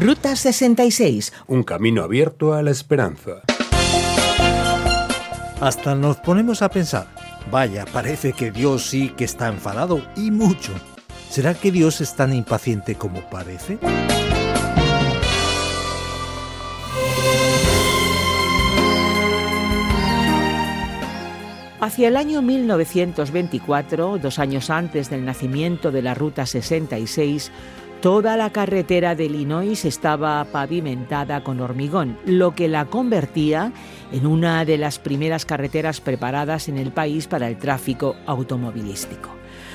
Ruta 0.00 0.34
66. 0.34 1.30
Un 1.46 1.62
camino 1.62 2.02
abierto 2.02 2.54
a 2.54 2.62
la 2.62 2.70
esperanza. 2.70 3.42
Hasta 5.60 5.94
nos 5.94 6.16
ponemos 6.16 6.62
a 6.62 6.70
pensar, 6.70 7.06
vaya, 7.50 7.84
parece 7.84 8.32
que 8.32 8.50
Dios 8.50 8.86
sí 8.86 9.10
que 9.10 9.24
está 9.24 9.48
enfadado 9.48 10.00
y 10.16 10.30
mucho. 10.30 10.72
¿Será 11.28 11.52
que 11.52 11.70
Dios 11.70 12.00
es 12.00 12.16
tan 12.16 12.32
impaciente 12.32 12.94
como 12.94 13.20
parece? 13.28 13.78
Hacia 21.80 22.08
el 22.08 22.16
año 22.16 22.40
1924, 22.40 24.18
dos 24.18 24.38
años 24.38 24.70
antes 24.70 25.10
del 25.10 25.24
nacimiento 25.24 25.90
de 25.90 26.02
la 26.02 26.14
Ruta 26.14 26.46
66, 26.46 27.50
Toda 28.00 28.38
la 28.38 28.48
carretera 28.48 29.14
de 29.14 29.26
Illinois 29.26 29.84
estaba 29.84 30.42
pavimentada 30.46 31.44
con 31.44 31.60
hormigón, 31.60 32.16
lo 32.24 32.54
que 32.54 32.66
la 32.66 32.86
convertía 32.86 33.74
en 34.10 34.26
una 34.26 34.64
de 34.64 34.78
las 34.78 34.98
primeras 34.98 35.44
carreteras 35.44 36.00
preparadas 36.00 36.70
en 36.70 36.78
el 36.78 36.92
país 36.92 37.26
para 37.26 37.46
el 37.46 37.58
tráfico 37.58 38.16
automovilístico. 38.24 39.28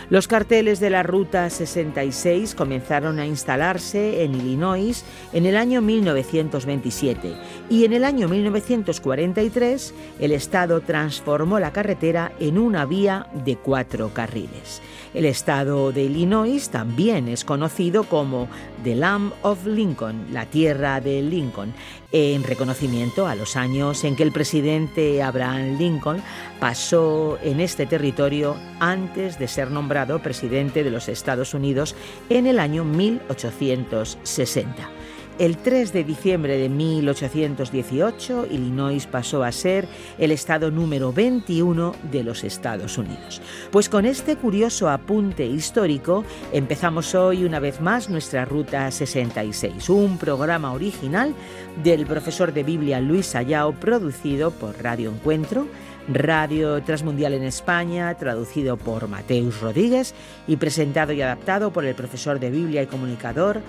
Los 0.09 0.27
carteles 0.27 0.79
de 0.79 0.89
la 0.89 1.03
Ruta 1.03 1.49
66 1.51 2.55
comenzaron 2.55 3.19
a 3.19 3.27
instalarse 3.27 4.23
en 4.23 4.33
Illinois 4.33 5.03
en 5.31 5.45
el 5.45 5.55
año 5.55 5.81
1927 5.81 7.33
y 7.69 7.85
en 7.85 7.93
el 7.93 8.03
año 8.03 8.27
1943 8.27 9.93
el 10.19 10.31
Estado 10.31 10.81
transformó 10.81 11.59
la 11.59 11.71
carretera 11.71 12.31
en 12.39 12.57
una 12.57 12.85
vía 12.85 13.27
de 13.45 13.55
cuatro 13.55 14.11
carriles. 14.13 14.81
El 15.15 15.23
estado 15.23 15.93
de 15.93 16.03
Illinois 16.03 16.69
también 16.69 17.29
es 17.29 17.45
conocido 17.45 18.03
como 18.03 18.49
The 18.83 18.95
Land 18.95 19.31
of 19.43 19.65
Lincoln, 19.65 20.27
la 20.33 20.45
tierra 20.45 20.99
de 20.99 21.21
Lincoln, 21.21 21.73
en 22.11 22.43
reconocimiento 22.43 23.25
a 23.25 23.35
los 23.35 23.55
años 23.55 24.03
en 24.03 24.17
que 24.17 24.23
el 24.23 24.33
presidente 24.33 25.23
Abraham 25.23 25.77
Lincoln 25.77 26.21
pasó 26.59 27.39
en 27.41 27.61
este 27.61 27.85
territorio 27.85 28.57
antes 28.81 29.39
de 29.39 29.47
ser 29.47 29.71
nombrado 29.71 30.19
presidente 30.19 30.83
de 30.83 30.91
los 30.91 31.07
Estados 31.07 31.53
Unidos 31.53 31.95
en 32.29 32.45
el 32.45 32.59
año 32.59 32.83
1860. 32.83 34.89
El 35.37 35.57
3 35.57 35.91
de 35.91 36.05
diciembre 36.05 36.57
de 36.57 36.69
1818, 36.69 38.47
Illinois 38.51 39.05
pasó 39.05 39.43
a 39.43 39.51
ser 39.51 39.85
el 40.17 40.31
estado 40.31 40.71
número 40.71 41.11
21 41.11 41.93
de 42.09 42.23
los 42.23 42.45
Estados 42.45 42.97
Unidos. 42.97 43.41
Pues 43.69 43.89
con 43.89 44.05
este 44.05 44.37
curioso 44.37 44.89
apunte 44.89 45.45
histórico 45.45 46.23
empezamos 46.53 47.13
hoy 47.15 47.43
una 47.43 47.59
vez 47.59 47.81
más 47.81 48.09
nuestra 48.09 48.45
Ruta 48.45 48.89
66, 48.89 49.89
un 49.89 50.17
programa 50.17 50.71
original 50.71 51.35
del 51.83 52.05
profesor 52.05 52.53
de 52.53 52.63
Biblia 52.63 53.01
Luis 53.01 53.35
Ayao, 53.35 53.73
producido 53.73 54.51
por 54.51 54.81
Radio 54.81 55.11
Encuentro, 55.11 55.67
Radio 56.07 56.81
Transmundial 56.81 57.33
en 57.33 57.43
España, 57.43 58.15
traducido 58.15 58.77
por 58.77 59.09
Mateus 59.09 59.59
Rodríguez 59.59 60.15
y 60.47 60.55
presentado 60.55 61.11
y 61.11 61.21
adaptado 61.21 61.73
por 61.73 61.83
el 61.83 61.93
profesor 61.93 62.39
de 62.39 62.51
Biblia 62.51 62.83
y 62.83 62.87
comunicador 62.87 63.59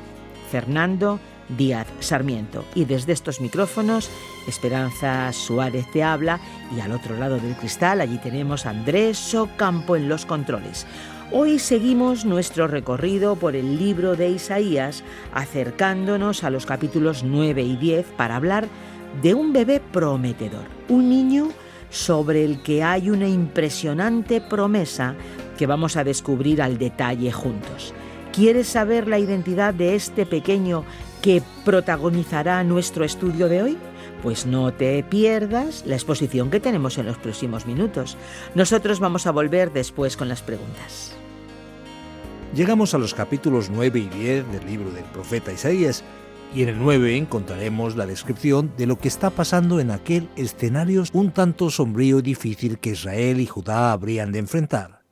Fernando 0.48 1.18
Díaz 1.48 1.86
Sarmiento. 2.00 2.64
Y 2.74 2.84
desde 2.84 3.12
estos 3.12 3.40
micrófonos, 3.40 4.10
Esperanza 4.46 5.32
Suárez 5.32 5.90
te 5.92 6.02
habla 6.02 6.40
y 6.76 6.80
al 6.80 6.92
otro 6.92 7.16
lado 7.16 7.38
del 7.38 7.56
cristal 7.56 8.00
allí 8.00 8.18
tenemos 8.18 8.66
a 8.66 8.70
Andrés 8.70 9.34
Ocampo 9.34 9.96
en 9.96 10.08
los 10.08 10.26
controles. 10.26 10.86
Hoy 11.32 11.58
seguimos 11.58 12.24
nuestro 12.24 12.68
recorrido 12.68 13.34
por 13.34 13.56
el 13.56 13.78
libro 13.78 14.14
de 14.14 14.30
Isaías, 14.30 15.02
acercándonos 15.34 16.44
a 16.44 16.50
los 16.50 16.66
capítulos 16.66 17.24
9 17.24 17.62
y 17.62 17.76
10 17.76 18.06
para 18.16 18.36
hablar 18.36 18.68
de 19.22 19.34
un 19.34 19.52
bebé 19.52 19.80
prometedor, 19.80 20.66
un 20.88 21.08
niño 21.08 21.48
sobre 21.90 22.44
el 22.44 22.62
que 22.62 22.82
hay 22.82 23.10
una 23.10 23.26
impresionante 23.26 24.40
promesa 24.40 25.14
que 25.58 25.66
vamos 25.66 25.96
a 25.96 26.04
descubrir 26.04 26.62
al 26.62 26.78
detalle 26.78 27.32
juntos. 27.32 27.92
¿Quieres 28.32 28.68
saber 28.68 29.08
la 29.08 29.18
identidad 29.18 29.72
de 29.72 29.94
este 29.94 30.26
pequeño 30.26 30.84
que 31.26 31.42
protagonizará 31.64 32.62
nuestro 32.62 33.04
estudio 33.04 33.48
de 33.48 33.60
hoy? 33.60 33.78
Pues 34.22 34.46
no 34.46 34.72
te 34.72 35.02
pierdas 35.02 35.82
la 35.84 35.96
exposición 35.96 36.50
que 36.50 36.60
tenemos 36.60 36.98
en 36.98 37.06
los 37.06 37.16
próximos 37.16 37.66
minutos. 37.66 38.16
Nosotros 38.54 39.00
vamos 39.00 39.26
a 39.26 39.32
volver 39.32 39.72
después 39.72 40.16
con 40.16 40.28
las 40.28 40.42
preguntas. 40.42 41.16
Llegamos 42.54 42.94
a 42.94 42.98
los 42.98 43.12
capítulos 43.12 43.70
9 43.70 43.98
y 43.98 44.06
10 44.06 44.52
del 44.52 44.66
libro 44.66 44.92
del 44.92 45.02
profeta 45.06 45.50
Isaías 45.50 46.04
y 46.54 46.62
en 46.62 46.68
el 46.68 46.78
9 46.78 47.16
encontraremos 47.16 47.96
la 47.96 48.06
descripción 48.06 48.72
de 48.76 48.86
lo 48.86 48.96
que 48.96 49.08
está 49.08 49.30
pasando 49.30 49.80
en 49.80 49.90
aquel 49.90 50.28
escenario 50.36 51.02
un 51.12 51.32
tanto 51.32 51.70
sombrío 51.70 52.20
y 52.20 52.22
difícil 52.22 52.78
que 52.78 52.90
Israel 52.90 53.40
y 53.40 53.46
Judá 53.46 53.90
habrían 53.90 54.30
de 54.30 54.38
enfrentar. 54.38 55.02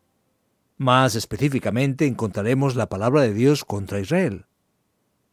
Más 0.76 1.16
específicamente 1.16 2.06
encontraremos 2.06 2.76
la 2.76 2.88
palabra 2.88 3.22
de 3.22 3.34
Dios 3.34 3.64
contra 3.64 3.98
Israel. 3.98 4.46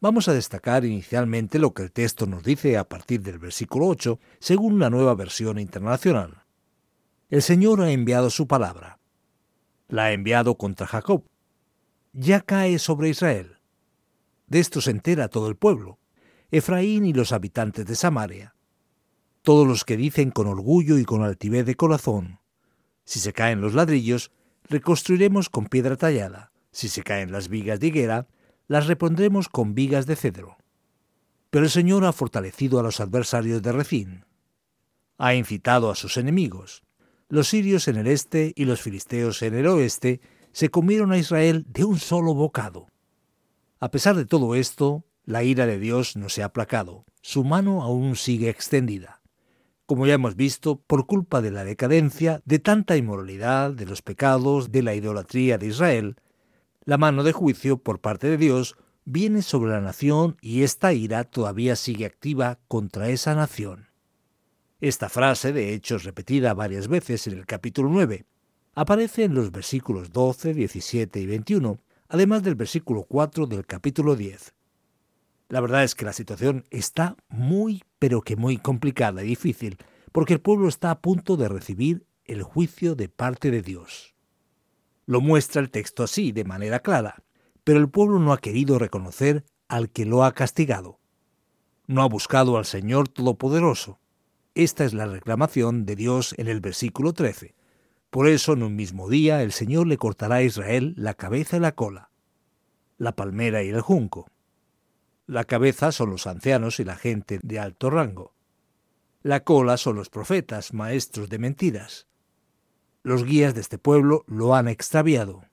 Vamos 0.02 0.26
a 0.26 0.34
destacar 0.34 0.84
inicialmente 0.84 1.60
lo 1.60 1.74
que 1.74 1.84
el 1.84 1.92
texto 1.92 2.26
nos 2.26 2.42
dice 2.42 2.76
a 2.76 2.88
partir 2.88 3.22
del 3.22 3.38
versículo 3.38 3.86
8, 3.86 4.18
según 4.40 4.80
la 4.80 4.90
nueva 4.90 5.14
versión 5.14 5.60
internacional. 5.60 6.42
El 7.30 7.40
Señor 7.40 7.80
ha 7.80 7.92
enviado 7.92 8.28
su 8.28 8.48
palabra. 8.48 8.98
La 9.86 10.06
ha 10.06 10.12
enviado 10.12 10.56
contra 10.56 10.88
Jacob. 10.88 11.22
Ya 12.12 12.40
cae 12.40 12.80
sobre 12.80 13.10
Israel. 13.10 13.58
De 14.48 14.58
esto 14.58 14.80
se 14.80 14.90
entera 14.90 15.28
todo 15.28 15.46
el 15.46 15.54
pueblo, 15.54 16.00
Efraín 16.50 17.06
y 17.06 17.12
los 17.12 17.30
habitantes 17.30 17.86
de 17.86 17.94
Samaria. 17.94 18.56
Todos 19.42 19.68
los 19.68 19.84
que 19.84 19.96
dicen 19.96 20.32
con 20.32 20.48
orgullo 20.48 20.98
y 20.98 21.04
con 21.04 21.22
altivez 21.22 21.64
de 21.64 21.76
corazón, 21.76 22.40
si 23.04 23.20
se 23.20 23.32
caen 23.32 23.60
los 23.60 23.72
ladrillos, 23.72 24.32
reconstruiremos 24.64 25.48
con 25.48 25.66
piedra 25.66 25.96
tallada, 25.96 26.50
si 26.72 26.88
se 26.88 27.04
caen 27.04 27.30
las 27.30 27.46
vigas 27.46 27.78
de 27.78 27.86
higuera, 27.86 28.26
las 28.72 28.86
repondremos 28.86 29.50
con 29.50 29.74
vigas 29.74 30.06
de 30.06 30.16
cedro. 30.16 30.56
Pero 31.50 31.66
el 31.66 31.70
Señor 31.70 32.06
ha 32.06 32.12
fortalecido 32.14 32.80
a 32.80 32.82
los 32.82 33.00
adversarios 33.00 33.60
de 33.60 33.70
Recín. 33.70 34.24
Ha 35.18 35.34
incitado 35.34 35.90
a 35.90 35.94
sus 35.94 36.16
enemigos. 36.16 36.82
Los 37.28 37.48
sirios 37.48 37.86
en 37.86 37.96
el 37.96 38.06
este 38.06 38.54
y 38.56 38.64
los 38.64 38.80
filisteos 38.80 39.42
en 39.42 39.56
el 39.56 39.66
oeste 39.66 40.22
se 40.52 40.70
comieron 40.70 41.12
a 41.12 41.18
Israel 41.18 41.66
de 41.68 41.84
un 41.84 41.98
solo 41.98 42.32
bocado. 42.32 42.86
A 43.78 43.90
pesar 43.90 44.16
de 44.16 44.24
todo 44.24 44.54
esto, 44.54 45.04
la 45.26 45.44
ira 45.44 45.66
de 45.66 45.78
Dios 45.78 46.16
no 46.16 46.30
se 46.30 46.42
ha 46.42 46.46
aplacado, 46.46 47.04
su 47.20 47.44
mano 47.44 47.82
aún 47.82 48.16
sigue 48.16 48.48
extendida. 48.48 49.20
Como 49.84 50.06
ya 50.06 50.14
hemos 50.14 50.34
visto, 50.34 50.80
por 50.80 51.04
culpa 51.06 51.42
de 51.42 51.50
la 51.50 51.64
decadencia, 51.64 52.40
de 52.46 52.58
tanta 52.58 52.96
inmoralidad, 52.96 53.72
de 53.72 53.84
los 53.84 54.00
pecados, 54.00 54.72
de 54.72 54.82
la 54.82 54.94
idolatría 54.94 55.58
de 55.58 55.66
Israel, 55.66 56.16
la 56.84 56.98
mano 56.98 57.22
de 57.22 57.32
juicio 57.32 57.78
por 57.78 58.00
parte 58.00 58.28
de 58.28 58.36
Dios 58.36 58.76
viene 59.04 59.42
sobre 59.42 59.72
la 59.72 59.80
nación 59.80 60.36
y 60.40 60.62
esta 60.62 60.92
ira 60.92 61.24
todavía 61.24 61.76
sigue 61.76 62.06
activa 62.06 62.58
contra 62.68 63.08
esa 63.08 63.34
nación. 63.34 63.88
Esta 64.80 65.08
frase, 65.08 65.52
de 65.52 65.74
hecho 65.74 65.98
repetida 65.98 66.54
varias 66.54 66.88
veces 66.88 67.26
en 67.26 67.34
el 67.34 67.46
capítulo 67.46 67.88
9, 67.88 68.26
aparece 68.74 69.24
en 69.24 69.34
los 69.34 69.52
versículos 69.52 70.12
12, 70.12 70.54
17 70.54 71.20
y 71.20 71.26
21, 71.26 71.78
además 72.08 72.42
del 72.42 72.56
versículo 72.56 73.04
4 73.04 73.46
del 73.46 73.64
capítulo 73.64 74.16
10. 74.16 74.54
La 75.48 75.60
verdad 75.60 75.84
es 75.84 75.94
que 75.94 76.04
la 76.04 76.12
situación 76.12 76.64
está 76.70 77.16
muy, 77.28 77.82
pero 77.98 78.22
que 78.22 78.36
muy 78.36 78.56
complicada 78.56 79.22
y 79.22 79.28
difícil, 79.28 79.76
porque 80.10 80.34
el 80.34 80.40
pueblo 80.40 80.68
está 80.68 80.90
a 80.90 81.00
punto 81.00 81.36
de 81.36 81.48
recibir 81.48 82.06
el 82.24 82.42
juicio 82.42 82.94
de 82.94 83.08
parte 83.08 83.50
de 83.50 83.62
Dios. 83.62 84.11
Lo 85.06 85.20
muestra 85.20 85.60
el 85.60 85.70
texto 85.70 86.02
así, 86.02 86.32
de 86.32 86.44
manera 86.44 86.80
clara, 86.80 87.22
pero 87.64 87.78
el 87.78 87.88
pueblo 87.88 88.18
no 88.18 88.32
ha 88.32 88.38
querido 88.38 88.78
reconocer 88.78 89.44
al 89.68 89.90
que 89.90 90.04
lo 90.04 90.24
ha 90.24 90.32
castigado. 90.32 91.00
No 91.86 92.02
ha 92.02 92.08
buscado 92.08 92.56
al 92.58 92.64
Señor 92.64 93.08
Todopoderoso. 93.08 93.98
Esta 94.54 94.84
es 94.84 94.94
la 94.94 95.06
reclamación 95.06 95.86
de 95.86 95.96
Dios 95.96 96.34
en 96.38 96.48
el 96.48 96.60
versículo 96.60 97.12
13. 97.12 97.54
Por 98.10 98.28
eso 98.28 98.52
en 98.52 98.62
un 98.62 98.76
mismo 98.76 99.08
día 99.08 99.42
el 99.42 99.52
Señor 99.52 99.86
le 99.86 99.96
cortará 99.96 100.36
a 100.36 100.42
Israel 100.42 100.94
la 100.96 101.14
cabeza 101.14 101.56
y 101.56 101.60
la 101.60 101.72
cola. 101.72 102.10
la 102.98 103.16
palmera 103.16 103.64
y 103.64 103.70
el 103.70 103.80
junco. 103.80 104.28
La 105.26 105.44
cabeza 105.44 105.90
son 105.90 106.10
los 106.10 106.28
ancianos 106.28 106.78
y 106.78 106.84
la 106.84 106.94
gente 106.94 107.40
de 107.42 107.58
alto 107.58 107.90
rango. 107.90 108.34
La 109.22 109.42
cola 109.42 109.76
son 109.76 109.96
los 109.96 110.08
profetas, 110.08 110.72
maestros 110.72 111.28
de 111.28 111.38
mentiras. 111.38 112.06
Los 113.04 113.24
guías 113.24 113.54
de 113.54 113.60
este 113.60 113.78
pueblo 113.78 114.24
lo 114.28 114.54
han 114.54 114.68
extraviado. 114.68 115.44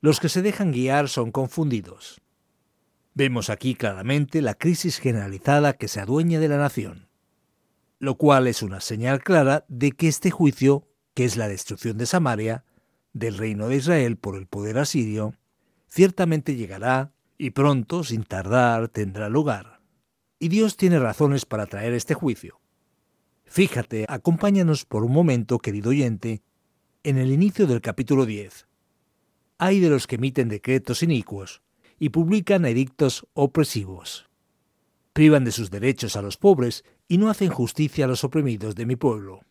Los 0.00 0.18
que 0.18 0.30
se 0.30 0.40
dejan 0.40 0.72
guiar 0.72 1.10
son 1.10 1.30
confundidos. 1.30 2.22
Vemos 3.12 3.50
aquí 3.50 3.74
claramente 3.74 4.40
la 4.40 4.54
crisis 4.54 4.98
generalizada 4.98 5.74
que 5.74 5.88
se 5.88 6.00
adueña 6.00 6.40
de 6.40 6.48
la 6.48 6.56
nación, 6.56 7.08
lo 7.98 8.16
cual 8.16 8.46
es 8.46 8.62
una 8.62 8.80
señal 8.80 9.22
clara 9.22 9.66
de 9.68 9.92
que 9.92 10.08
este 10.08 10.30
juicio, 10.30 10.88
que 11.12 11.24
es 11.24 11.36
la 11.36 11.48
destrucción 11.48 11.98
de 11.98 12.06
Samaria, 12.06 12.64
del 13.12 13.36
reino 13.36 13.68
de 13.68 13.76
Israel 13.76 14.16
por 14.16 14.36
el 14.36 14.46
poder 14.46 14.78
asirio, 14.78 15.34
ciertamente 15.86 16.56
llegará 16.56 17.12
y 17.36 17.50
pronto, 17.50 18.04
sin 18.04 18.24
tardar, 18.24 18.88
tendrá 18.88 19.28
lugar. 19.28 19.80
Y 20.38 20.48
Dios 20.48 20.76
tiene 20.76 20.98
razones 20.98 21.44
para 21.44 21.66
traer 21.66 21.92
este 21.92 22.14
juicio. 22.14 22.60
Fíjate, 23.44 24.06
acompáñanos 24.08 24.86
por 24.86 25.04
un 25.04 25.12
momento, 25.12 25.58
querido 25.58 25.90
oyente, 25.90 26.42
en 27.04 27.18
el 27.18 27.30
inicio 27.30 27.66
del 27.66 27.82
capítulo 27.82 28.24
10. 28.24 28.66
Hay 29.58 29.78
de 29.78 29.90
los 29.90 30.06
que 30.06 30.16
emiten 30.16 30.48
decretos 30.48 31.02
inicuos 31.02 31.60
y 31.98 32.08
publican 32.08 32.64
edictos 32.64 33.26
opresivos. 33.34 34.30
Privan 35.12 35.44
de 35.44 35.52
sus 35.52 35.70
derechos 35.70 36.16
a 36.16 36.22
los 36.22 36.38
pobres 36.38 36.82
y 37.06 37.18
no 37.18 37.28
hacen 37.28 37.50
justicia 37.50 38.06
a 38.06 38.08
los 38.08 38.24
oprimidos 38.24 38.74
de 38.74 38.86
mi 38.86 38.96
pueblo. 38.96 39.42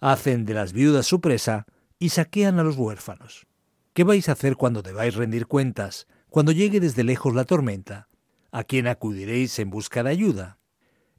Hacen 0.00 0.44
de 0.44 0.54
las 0.54 0.72
viudas 0.72 1.04
su 1.04 1.20
presa 1.20 1.66
y 1.98 2.10
saquean 2.10 2.60
a 2.60 2.62
los 2.62 2.76
huérfanos. 2.76 3.46
¿Qué 3.92 4.04
vais 4.04 4.28
a 4.28 4.32
hacer 4.32 4.54
cuando 4.56 4.82
debáis 4.82 5.16
rendir 5.16 5.48
cuentas, 5.48 6.06
cuando 6.30 6.52
llegue 6.52 6.78
desde 6.78 7.02
lejos 7.02 7.34
la 7.34 7.44
tormenta? 7.44 8.08
¿A 8.52 8.62
quién 8.62 8.86
acudiréis 8.86 9.58
en 9.58 9.68
busca 9.68 10.04
de 10.04 10.10
ayuda? 10.10 10.58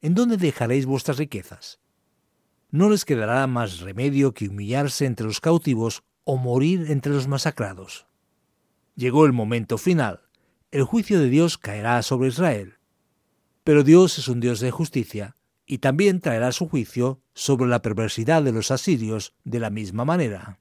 ¿En 0.02 0.16
dónde 0.16 0.38
dejaréis 0.38 0.86
vuestras 0.86 1.18
riquezas? 1.18 1.83
No 2.74 2.90
les 2.90 3.06
quedará 3.06 3.46
más 3.46 3.82
remedio 3.82 4.34
que 4.34 4.48
humillarse 4.48 5.06
entre 5.06 5.28
los 5.28 5.40
cautivos 5.40 6.02
o 6.24 6.38
morir 6.38 6.90
entre 6.90 7.14
los 7.14 7.28
masacrados. 7.28 8.08
Llegó 8.96 9.28
el 9.28 9.32
momento 9.32 9.78
final. 9.78 10.22
El 10.72 10.84
juicio 10.84 11.20
de 11.20 11.30
Dios 11.30 11.60
caerá 11.60 12.02
sobre 12.02 12.30
Israel. 12.30 12.80
Pero 13.64 13.84
Dios 13.84 14.18
es 14.18 14.28
un 14.28 14.40
Dios 14.40 14.60
de 14.60 14.72
justicia 14.72 15.36
y 15.68 15.78
también 15.78 16.20
traerá 16.20 16.52
su 16.52 16.68
juicio 16.68 17.22
sobre 17.36 17.70
la 17.70 17.84
perversidad 17.84 18.42
de 18.42 18.54
los 18.54 18.72
asirios 18.72 19.36
de 19.44 19.60
la 19.60 19.70
misma 19.70 20.04
manera. 20.04 20.60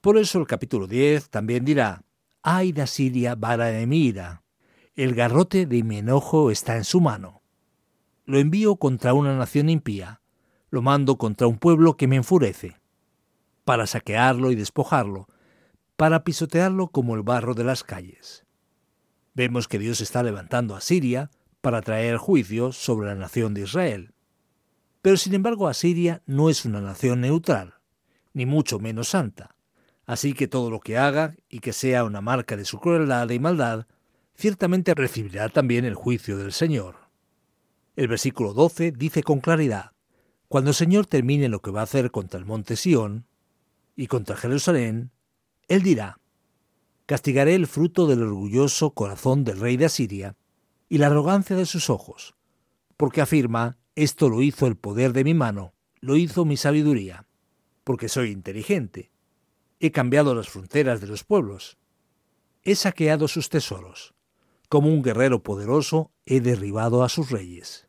Por 0.00 0.16
eso 0.16 0.38
el 0.38 0.46
capítulo 0.46 0.86
10 0.86 1.28
también 1.28 1.62
dirá, 1.66 2.04
Ay 2.42 2.72
de 2.72 2.80
Asiria, 2.80 3.34
vara 3.34 3.66
de 3.66 3.86
mi 3.86 4.06
ira, 4.06 4.44
el 4.96 5.14
garrote 5.14 5.66
de 5.66 5.82
mi 5.82 5.98
enojo 5.98 6.50
está 6.50 6.78
en 6.78 6.84
su 6.84 7.02
mano. 7.02 7.42
Lo 8.24 8.38
envío 8.38 8.76
contra 8.76 9.12
una 9.12 9.36
nación 9.36 9.68
impía, 9.68 10.22
lo 10.70 10.82
mando 10.82 11.16
contra 11.16 11.46
un 11.46 11.58
pueblo 11.58 11.96
que 11.96 12.06
me 12.06 12.16
enfurece, 12.16 12.76
para 13.64 13.86
saquearlo 13.86 14.50
y 14.50 14.54
despojarlo, 14.54 15.28
para 15.96 16.24
pisotearlo 16.24 16.88
como 16.88 17.14
el 17.14 17.22
barro 17.22 17.54
de 17.54 17.64
las 17.64 17.84
calles. 17.84 18.44
Vemos 19.34 19.68
que 19.68 19.78
Dios 19.78 20.00
está 20.00 20.22
levantando 20.22 20.74
a 20.74 20.80
Siria 20.80 21.30
para 21.60 21.82
traer 21.82 22.16
juicio 22.16 22.72
sobre 22.72 23.08
la 23.08 23.14
nación 23.14 23.54
de 23.54 23.62
Israel. 23.62 24.12
Pero 25.02 25.16
sin 25.16 25.34
embargo 25.34 25.68
Asiria 25.68 26.22
no 26.26 26.50
es 26.50 26.64
una 26.64 26.80
nación 26.80 27.20
neutral, 27.20 27.74
ni 28.32 28.46
mucho 28.46 28.78
menos 28.78 29.08
santa. 29.08 29.54
Así 30.06 30.32
que 30.32 30.48
todo 30.48 30.70
lo 30.70 30.80
que 30.80 30.96
haga 30.96 31.36
y 31.48 31.60
que 31.60 31.72
sea 31.72 32.04
una 32.04 32.20
marca 32.20 32.56
de 32.56 32.64
su 32.64 32.80
crueldad 32.80 33.28
y 33.30 33.38
maldad, 33.38 33.86
ciertamente 34.34 34.94
recibirá 34.94 35.48
también 35.48 35.84
el 35.84 35.94
juicio 35.94 36.38
del 36.38 36.52
Señor. 36.52 36.96
El 37.96 38.08
versículo 38.08 38.54
12 38.54 38.92
dice 38.92 39.22
con 39.22 39.40
claridad, 39.40 39.92
Cuando 40.48 40.70
el 40.70 40.74
Señor 40.74 41.06
termine 41.06 41.48
lo 41.48 41.60
que 41.60 41.70
va 41.70 41.80
a 41.80 41.84
hacer 41.84 42.10
contra 42.10 42.40
el 42.40 42.46
monte 42.46 42.76
Sión 42.76 43.26
y 43.96 44.06
contra 44.06 44.36
Jerusalén, 44.36 45.10
él 45.68 45.82
dirá, 45.82 46.18
Castigaré 47.04 47.54
el 47.54 47.66
fruto 47.66 48.06
del 48.06 48.22
orgulloso 48.22 48.90
corazón 48.90 49.44
del 49.44 49.60
rey 49.60 49.76
de 49.76 49.86
Asiria 49.86 50.36
y 50.88 50.98
la 50.98 51.06
arrogancia 51.06 51.56
de 51.56 51.66
sus 51.66 51.90
ojos, 51.90 52.34
porque 52.96 53.20
afirma, 53.20 53.78
esto 53.94 54.28
lo 54.28 54.42
hizo 54.42 54.66
el 54.66 54.76
poder 54.76 55.12
de 55.12 55.24
mi 55.24 55.34
mano, 55.34 55.74
lo 56.00 56.16
hizo 56.16 56.44
mi 56.44 56.56
sabiduría, 56.56 57.26
porque 57.84 58.08
soy 58.08 58.30
inteligente. 58.30 59.10
He 59.80 59.90
cambiado 59.90 60.34
las 60.34 60.48
fronteras 60.48 61.00
de 61.00 61.06
los 61.06 61.24
pueblos. 61.24 61.78
He 62.62 62.74
saqueado 62.74 63.26
sus 63.28 63.48
tesoros. 63.48 64.14
Como 64.68 64.88
un 64.88 65.02
guerrero 65.02 65.42
poderoso, 65.42 66.12
he 66.26 66.40
derribado 66.40 67.02
a 67.02 67.08
sus 67.08 67.30
reyes. 67.30 67.87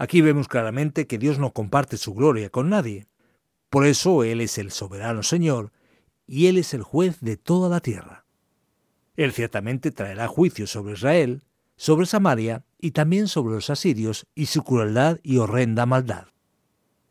Aquí 0.00 0.22
vemos 0.22 0.48
claramente 0.48 1.06
que 1.06 1.18
Dios 1.18 1.38
no 1.38 1.52
comparte 1.52 1.98
su 1.98 2.14
gloria 2.14 2.48
con 2.48 2.70
nadie. 2.70 3.06
Por 3.68 3.84
eso 3.84 4.24
Él 4.24 4.40
es 4.40 4.56
el 4.56 4.70
soberano 4.70 5.22
Señor 5.22 5.72
y 6.26 6.46
Él 6.46 6.56
es 6.56 6.72
el 6.72 6.82
juez 6.82 7.20
de 7.20 7.36
toda 7.36 7.68
la 7.68 7.80
tierra. 7.80 8.24
Él 9.16 9.32
ciertamente 9.32 9.90
traerá 9.90 10.26
juicio 10.26 10.66
sobre 10.66 10.94
Israel, 10.94 11.42
sobre 11.76 12.06
Samaria 12.06 12.64
y 12.78 12.92
también 12.92 13.28
sobre 13.28 13.52
los 13.52 13.68
asirios 13.68 14.26
y 14.34 14.46
su 14.46 14.64
crueldad 14.64 15.20
y 15.22 15.36
horrenda 15.36 15.84
maldad. 15.84 16.28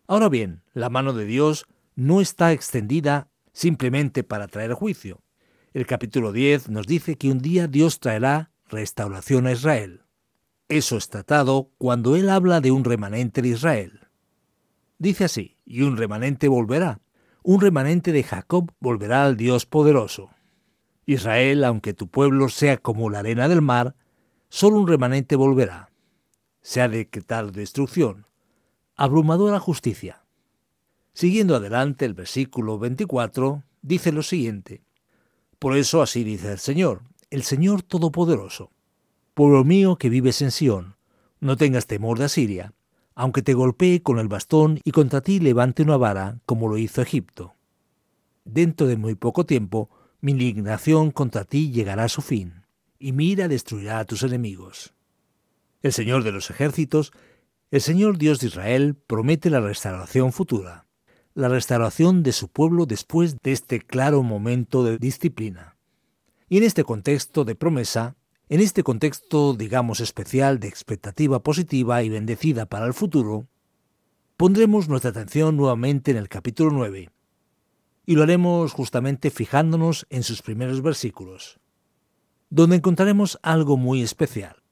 Ahora 0.07 0.27
bien, 0.27 0.63
la 0.73 0.89
mano 0.89 1.13
de 1.13 1.25
Dios 1.25 1.67
no 1.93 2.21
está 2.21 2.53
extendida 2.53 3.29
simplemente 3.53 4.23
para 4.23 4.47
traer 4.47 4.73
juicio. 4.73 5.21
El 5.75 5.85
capítulo 5.85 6.31
10 6.31 6.69
nos 6.69 6.87
dice 6.87 7.19
que 7.19 7.29
un 7.29 7.37
día 7.37 7.67
Dios 7.67 7.99
traerá 7.99 8.49
restauración 8.67 9.45
a 9.45 9.51
Israel. 9.51 10.01
Eso 10.69 10.97
es 10.97 11.09
tratado 11.09 11.71
cuando 11.79 12.15
Él 12.15 12.29
habla 12.29 12.61
de 12.61 12.69
un 12.69 12.83
remanente 12.83 13.41
de 13.41 13.49
Israel. 13.49 14.01
Dice 14.99 15.23
así, 15.25 15.57
y 15.65 15.81
un 15.81 15.97
remanente 15.97 16.47
volverá, 16.47 17.01
un 17.41 17.59
remanente 17.59 18.11
de 18.11 18.21
Jacob 18.21 18.71
volverá 18.79 19.25
al 19.25 19.35
Dios 19.35 19.65
poderoso. 19.65 20.29
Israel, 21.07 21.63
aunque 21.63 21.95
tu 21.95 22.07
pueblo 22.07 22.49
sea 22.49 22.77
como 22.77 23.09
la 23.09 23.19
arena 23.19 23.47
del 23.49 23.63
mar, 23.63 23.95
solo 24.49 24.77
un 24.77 24.87
remanente 24.87 25.35
volverá. 25.35 25.89
Se 26.61 26.81
ha 26.81 26.87
decretado 26.87 27.49
destrucción, 27.49 28.27
abrumadora 28.95 29.59
justicia. 29.59 30.23
Siguiendo 31.13 31.55
adelante 31.55 32.05
el 32.05 32.13
versículo 32.13 32.77
24, 32.77 33.63
dice 33.81 34.11
lo 34.11 34.21
siguiente. 34.21 34.83
Por 35.57 35.75
eso 35.75 36.03
así 36.03 36.23
dice 36.23 36.51
el 36.51 36.59
Señor, 36.59 37.01
el 37.31 37.41
Señor 37.41 37.81
Todopoderoso. 37.81 38.69
Pueblo 39.39 39.63
mío 39.63 39.95
que 39.95 40.09
vives 40.09 40.41
en 40.41 40.51
Sión, 40.51 40.97
no 41.39 41.55
tengas 41.55 41.87
temor 41.87 42.19
de 42.19 42.25
Asiria, 42.25 42.73
aunque 43.15 43.41
te 43.41 43.53
golpee 43.53 44.03
con 44.03 44.19
el 44.19 44.27
bastón 44.27 44.81
y 44.83 44.91
contra 44.91 45.21
ti 45.21 45.39
levante 45.39 45.81
una 45.81 45.95
vara, 45.95 46.41
como 46.45 46.67
lo 46.67 46.77
hizo 46.77 47.01
Egipto. 47.01 47.55
Dentro 48.43 48.85
de 48.85 48.97
muy 48.97 49.15
poco 49.15 49.45
tiempo, 49.45 49.89
mi 50.19 50.33
indignación 50.33 51.11
contra 51.11 51.45
ti 51.45 51.71
llegará 51.71 52.03
a 52.03 52.09
su 52.09 52.21
fin, 52.21 52.65
y 52.99 53.13
mi 53.13 53.29
ira 53.29 53.47
destruirá 53.47 53.99
a 53.99 54.03
tus 54.03 54.23
enemigos. 54.23 54.93
El 55.83 55.93
Señor 55.93 56.25
de 56.25 56.33
los 56.33 56.49
ejércitos, 56.49 57.13
el 57.71 57.79
Señor 57.79 58.17
Dios 58.17 58.41
de 58.41 58.47
Israel, 58.47 58.97
promete 59.07 59.49
la 59.49 59.61
restauración 59.61 60.33
futura, 60.33 60.85
la 61.33 61.47
restauración 61.47 62.23
de 62.23 62.33
su 62.33 62.49
pueblo 62.49 62.85
después 62.85 63.37
de 63.41 63.53
este 63.53 63.79
claro 63.79 64.21
momento 64.21 64.83
de 64.83 64.97
disciplina. 64.97 65.77
Y 66.49 66.57
en 66.57 66.63
este 66.63 66.83
contexto 66.83 67.45
de 67.45 67.55
promesa, 67.55 68.17
en 68.49 68.61
este 68.61 68.81
contexto, 68.81 69.53
digamos, 69.53 69.99
especial 69.99 70.59
de 70.59 70.67
expectativa 70.67 71.43
positiva 71.43 72.01
y 72.01 72.09
bendecida 72.09 72.65
para 72.65 72.87
el 72.87 72.95
futuro, 72.95 73.47
pondremos 74.37 74.89
nuestra 74.89 75.11
atención 75.11 75.55
nuevamente 75.55 76.09
en 76.09 76.17
el 76.17 76.29
capítulo 76.29 76.71
9, 76.71 77.11
y 78.07 78.15
lo 78.15 78.23
haremos 78.23 78.73
justamente 78.73 79.29
fijándonos 79.29 80.07
en 80.09 80.23
sus 80.23 80.41
primeros 80.41 80.81
versículos, 80.81 81.59
donde 82.49 82.77
encontraremos 82.77 83.37
algo 83.43 83.77
muy 83.77 84.01
especial. 84.01 84.63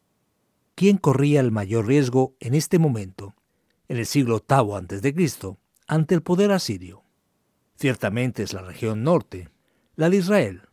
¿Quién 0.74 0.98
corría 0.98 1.40
el 1.40 1.52
mayor 1.52 1.86
riesgo 1.86 2.36
en 2.40 2.56
este 2.56 2.80
momento, 2.80 3.36
en 3.88 3.98
el 3.98 4.08
siglo 4.08 4.44
VIII 4.50 4.74
a.C., 4.76 5.58
ante 5.86 6.16
el 6.16 6.24
poder 6.24 6.52
asirio? 6.52 7.04
Ciertamente 7.76 8.42
es 8.42 8.54
la 8.54 8.64
región 8.64 9.04
norte, 9.04 9.50
la 9.96 10.10
de 10.10 10.18
Israel, 10.18 10.67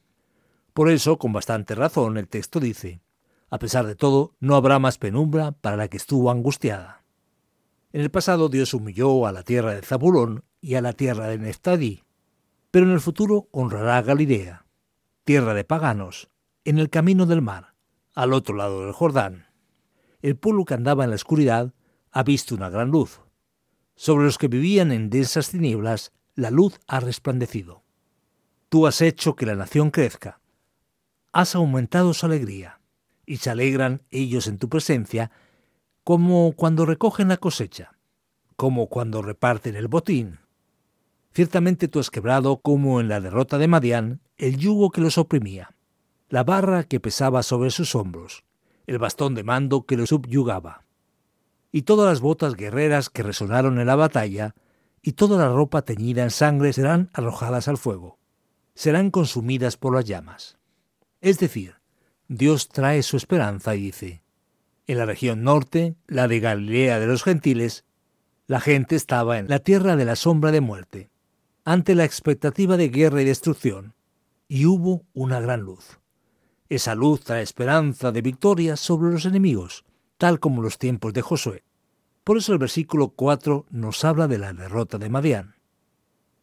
por 0.74 0.90
eso, 0.90 1.18
con 1.18 1.32
bastante 1.32 1.76
razón, 1.76 2.18
el 2.18 2.26
texto 2.26 2.58
dice, 2.58 3.00
a 3.48 3.60
pesar 3.60 3.86
de 3.86 3.94
todo, 3.94 4.34
no 4.40 4.56
habrá 4.56 4.80
más 4.80 4.98
penumbra 4.98 5.52
para 5.52 5.76
la 5.76 5.86
que 5.86 5.96
estuvo 5.96 6.32
angustiada. 6.32 7.04
En 7.92 8.00
el 8.00 8.10
pasado 8.10 8.48
Dios 8.48 8.74
humilló 8.74 9.24
a 9.24 9.30
la 9.32 9.44
tierra 9.44 9.72
de 9.72 9.82
Zabulón 9.82 10.42
y 10.60 10.74
a 10.74 10.80
la 10.80 10.92
tierra 10.92 11.28
de 11.28 11.38
Neftadí, 11.38 12.02
pero 12.72 12.86
en 12.86 12.92
el 12.92 13.00
futuro 13.00 13.46
honrará 13.52 13.98
a 13.98 14.02
Galilea, 14.02 14.66
tierra 15.22 15.54
de 15.54 15.62
paganos, 15.62 16.28
en 16.64 16.80
el 16.80 16.90
camino 16.90 17.24
del 17.24 17.40
mar, 17.40 17.74
al 18.12 18.32
otro 18.32 18.56
lado 18.56 18.82
del 18.82 18.92
Jordán. 18.92 19.46
El 20.22 20.36
pueblo 20.36 20.64
que 20.64 20.74
andaba 20.74 21.04
en 21.04 21.10
la 21.10 21.16
oscuridad 21.16 21.72
ha 22.10 22.24
visto 22.24 22.52
una 22.52 22.68
gran 22.68 22.90
luz. 22.90 23.20
Sobre 23.94 24.24
los 24.24 24.38
que 24.38 24.48
vivían 24.48 24.90
en 24.90 25.08
densas 25.08 25.50
tinieblas, 25.50 26.10
la 26.34 26.50
luz 26.50 26.80
ha 26.88 26.98
resplandecido. 26.98 27.84
Tú 28.68 28.88
has 28.88 29.00
hecho 29.02 29.36
que 29.36 29.46
la 29.46 29.54
nación 29.54 29.92
crezca, 29.92 30.40
has 31.34 31.56
aumentado 31.56 32.14
su 32.14 32.26
alegría, 32.26 32.80
y 33.26 33.38
se 33.38 33.50
alegran 33.50 34.02
ellos 34.12 34.46
en 34.46 34.58
tu 34.58 34.68
presencia, 34.68 35.32
como 36.04 36.52
cuando 36.52 36.86
recogen 36.86 37.26
la 37.26 37.38
cosecha, 37.38 37.98
como 38.54 38.86
cuando 38.86 39.20
reparten 39.20 39.74
el 39.74 39.88
botín. 39.88 40.38
Ciertamente 41.32 41.88
tú 41.88 41.98
has 41.98 42.10
quebrado, 42.10 42.58
como 42.58 43.00
en 43.00 43.08
la 43.08 43.20
derrota 43.20 43.58
de 43.58 43.66
Madián, 43.66 44.20
el 44.36 44.58
yugo 44.58 44.92
que 44.92 45.00
los 45.00 45.18
oprimía, 45.18 45.74
la 46.28 46.44
barra 46.44 46.84
que 46.84 47.00
pesaba 47.00 47.42
sobre 47.42 47.70
sus 47.70 47.96
hombros, 47.96 48.44
el 48.86 48.98
bastón 48.98 49.34
de 49.34 49.42
mando 49.42 49.86
que 49.86 49.96
los 49.96 50.10
subyugaba, 50.10 50.84
y 51.72 51.82
todas 51.82 52.08
las 52.08 52.20
botas 52.20 52.54
guerreras 52.54 53.10
que 53.10 53.24
resonaron 53.24 53.80
en 53.80 53.88
la 53.88 53.96
batalla, 53.96 54.54
y 55.02 55.14
toda 55.14 55.36
la 55.36 55.52
ropa 55.52 55.82
teñida 55.82 56.22
en 56.22 56.30
sangre 56.30 56.72
serán 56.72 57.10
arrojadas 57.12 57.66
al 57.66 57.76
fuego, 57.76 58.20
serán 58.76 59.10
consumidas 59.10 59.76
por 59.76 59.96
las 59.96 60.04
llamas. 60.04 60.58
Es 61.24 61.38
decir, 61.38 61.76
Dios 62.28 62.68
trae 62.68 63.02
su 63.02 63.16
esperanza 63.16 63.74
y 63.74 63.80
dice, 63.80 64.22
en 64.86 64.98
la 64.98 65.06
región 65.06 65.42
norte, 65.42 65.96
la 66.06 66.28
de 66.28 66.38
Galilea 66.38 67.00
de 67.00 67.06
los 67.06 67.22
gentiles, 67.22 67.86
la 68.46 68.60
gente 68.60 68.94
estaba 68.94 69.38
en 69.38 69.48
la 69.48 69.58
tierra 69.58 69.96
de 69.96 70.04
la 70.04 70.16
sombra 70.16 70.52
de 70.52 70.60
muerte, 70.60 71.08
ante 71.64 71.94
la 71.94 72.04
expectativa 72.04 72.76
de 72.76 72.90
guerra 72.90 73.22
y 73.22 73.24
destrucción, 73.24 73.94
y 74.48 74.66
hubo 74.66 75.06
una 75.14 75.40
gran 75.40 75.62
luz. 75.62 75.98
Esa 76.68 76.94
luz 76.94 77.22
trae 77.22 77.42
esperanza 77.42 78.12
de 78.12 78.20
victoria 78.20 78.76
sobre 78.76 79.10
los 79.10 79.24
enemigos, 79.24 79.86
tal 80.18 80.40
como 80.40 80.60
los 80.60 80.76
tiempos 80.76 81.14
de 81.14 81.22
Josué. 81.22 81.64
Por 82.22 82.36
eso 82.36 82.52
el 82.52 82.58
versículo 82.58 83.08
4 83.08 83.64
nos 83.70 84.04
habla 84.04 84.28
de 84.28 84.36
la 84.36 84.52
derrota 84.52 84.98
de 84.98 85.08
Madián. 85.08 85.54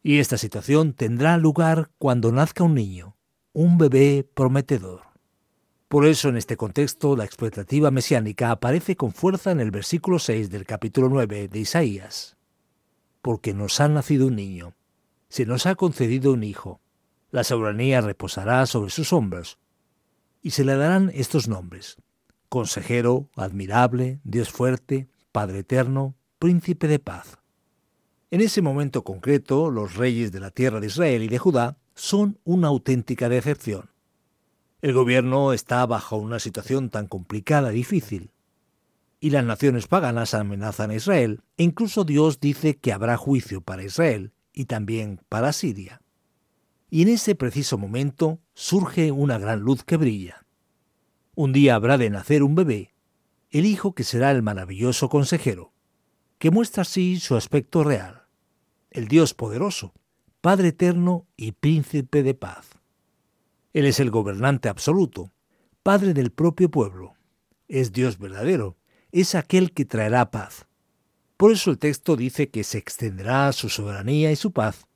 Y 0.01 0.17
esta 0.17 0.39
situación 0.39 0.93
tendrá 0.93 1.37
lugar 1.37 1.91
cuando 1.99 2.31
nazca 2.31 2.63
un 2.63 2.73
niño, 2.73 3.15
un 3.53 3.77
bebé 3.77 4.25
prometedor. 4.33 5.01
Por 5.89 6.05
eso 6.05 6.29
en 6.29 6.37
este 6.37 6.55
contexto 6.55 7.17
la 7.17 7.25
expectativa 7.25 7.91
mesiánica 7.91 8.49
aparece 8.49 8.95
con 8.95 9.11
fuerza 9.11 9.51
en 9.51 9.59
el 9.59 9.71
versículo 9.71 10.19
6 10.19 10.49
del 10.49 10.65
capítulo 10.65 11.09
9 11.09 11.49
de 11.49 11.59
Isaías. 11.59 12.37
Porque 13.21 13.53
nos 13.53 13.81
ha 13.81 13.89
nacido 13.89 14.27
un 14.27 14.37
niño, 14.37 14.73
se 15.27 15.45
nos 15.45 15.65
ha 15.65 15.75
concedido 15.75 16.31
un 16.31 16.43
hijo, 16.43 16.79
la 17.29 17.43
soberanía 17.43 17.99
reposará 17.99 18.65
sobre 18.65 18.89
sus 18.89 19.11
hombros, 19.11 19.57
y 20.41 20.51
se 20.51 20.63
le 20.63 20.75
darán 20.77 21.11
estos 21.13 21.49
nombres, 21.49 21.97
Consejero, 22.47 23.29
Admirable, 23.35 24.21
Dios 24.23 24.49
fuerte, 24.49 25.09
Padre 25.31 25.59
eterno, 25.59 26.15
Príncipe 26.39 26.87
de 26.87 26.99
paz. 26.99 27.37
En 28.31 28.41
ese 28.41 28.61
momento 28.61 29.03
concreto, 29.03 29.69
los 29.69 29.95
reyes 29.95 30.31
de 30.31 30.39
la 30.39 30.51
tierra 30.51 30.79
de 30.79 30.87
Israel 30.87 31.21
y 31.21 31.27
de 31.27 31.37
Judá 31.37 31.77
son 32.01 32.39
una 32.45 32.69
auténtica 32.69 33.29
decepción. 33.29 33.91
El 34.81 34.91
gobierno 34.91 35.53
está 35.53 35.85
bajo 35.85 36.17
una 36.17 36.39
situación 36.39 36.89
tan 36.89 37.05
complicada 37.05 37.71
y 37.71 37.75
difícil. 37.75 38.31
Y 39.19 39.29
las 39.29 39.45
naciones 39.45 39.85
paganas 39.85 40.33
amenazan 40.33 40.89
a 40.89 40.95
Israel, 40.95 41.43
e 41.57 41.63
incluso 41.63 42.03
Dios 42.03 42.39
dice 42.39 42.75
que 42.75 42.91
habrá 42.91 43.17
juicio 43.17 43.61
para 43.61 43.83
Israel 43.83 44.33
y 44.51 44.65
también 44.65 45.21
para 45.29 45.53
Siria. 45.53 46.01
Y 46.89 47.03
en 47.03 47.09
ese 47.09 47.35
preciso 47.35 47.77
momento 47.77 48.39
surge 48.55 49.11
una 49.11 49.37
gran 49.37 49.59
luz 49.59 49.83
que 49.83 49.97
brilla. 49.97 50.47
Un 51.35 51.53
día 51.53 51.75
habrá 51.75 51.99
de 51.99 52.09
nacer 52.09 52.41
un 52.41 52.55
bebé, 52.55 52.95
el 53.51 53.67
hijo 53.67 53.93
que 53.93 54.03
será 54.03 54.31
el 54.31 54.41
maravilloso 54.41 55.07
consejero, 55.07 55.71
que 56.39 56.49
muestra 56.49 56.81
así 56.81 57.19
su 57.19 57.35
aspecto 57.35 57.83
real, 57.83 58.23
el 58.89 59.07
Dios 59.07 59.35
poderoso, 59.35 59.93
Padre 60.41 60.69
eterno 60.69 61.27
y 61.37 61.51
príncipe 61.51 62.23
de 62.23 62.33
paz. 62.33 62.67
Él 63.73 63.85
es 63.85 63.99
el 63.99 64.09
gobernante 64.09 64.69
absoluto, 64.69 65.31
Padre 65.83 66.15
del 66.15 66.31
propio 66.31 66.71
pueblo. 66.71 67.13
Es 67.67 67.91
Dios 67.91 68.17
verdadero, 68.17 68.75
es 69.11 69.35
aquel 69.35 69.71
que 69.71 69.85
traerá 69.85 70.31
paz. 70.31 70.65
Por 71.37 71.51
eso 71.51 71.69
el 71.69 71.77
texto 71.77 72.15
dice 72.15 72.49
que 72.49 72.63
se 72.63 72.79
extenderá 72.79 73.51
su 73.53 73.69
soberanía 73.69 74.31
y 74.31 74.35
su 74.35 74.51
paz, 74.51 74.87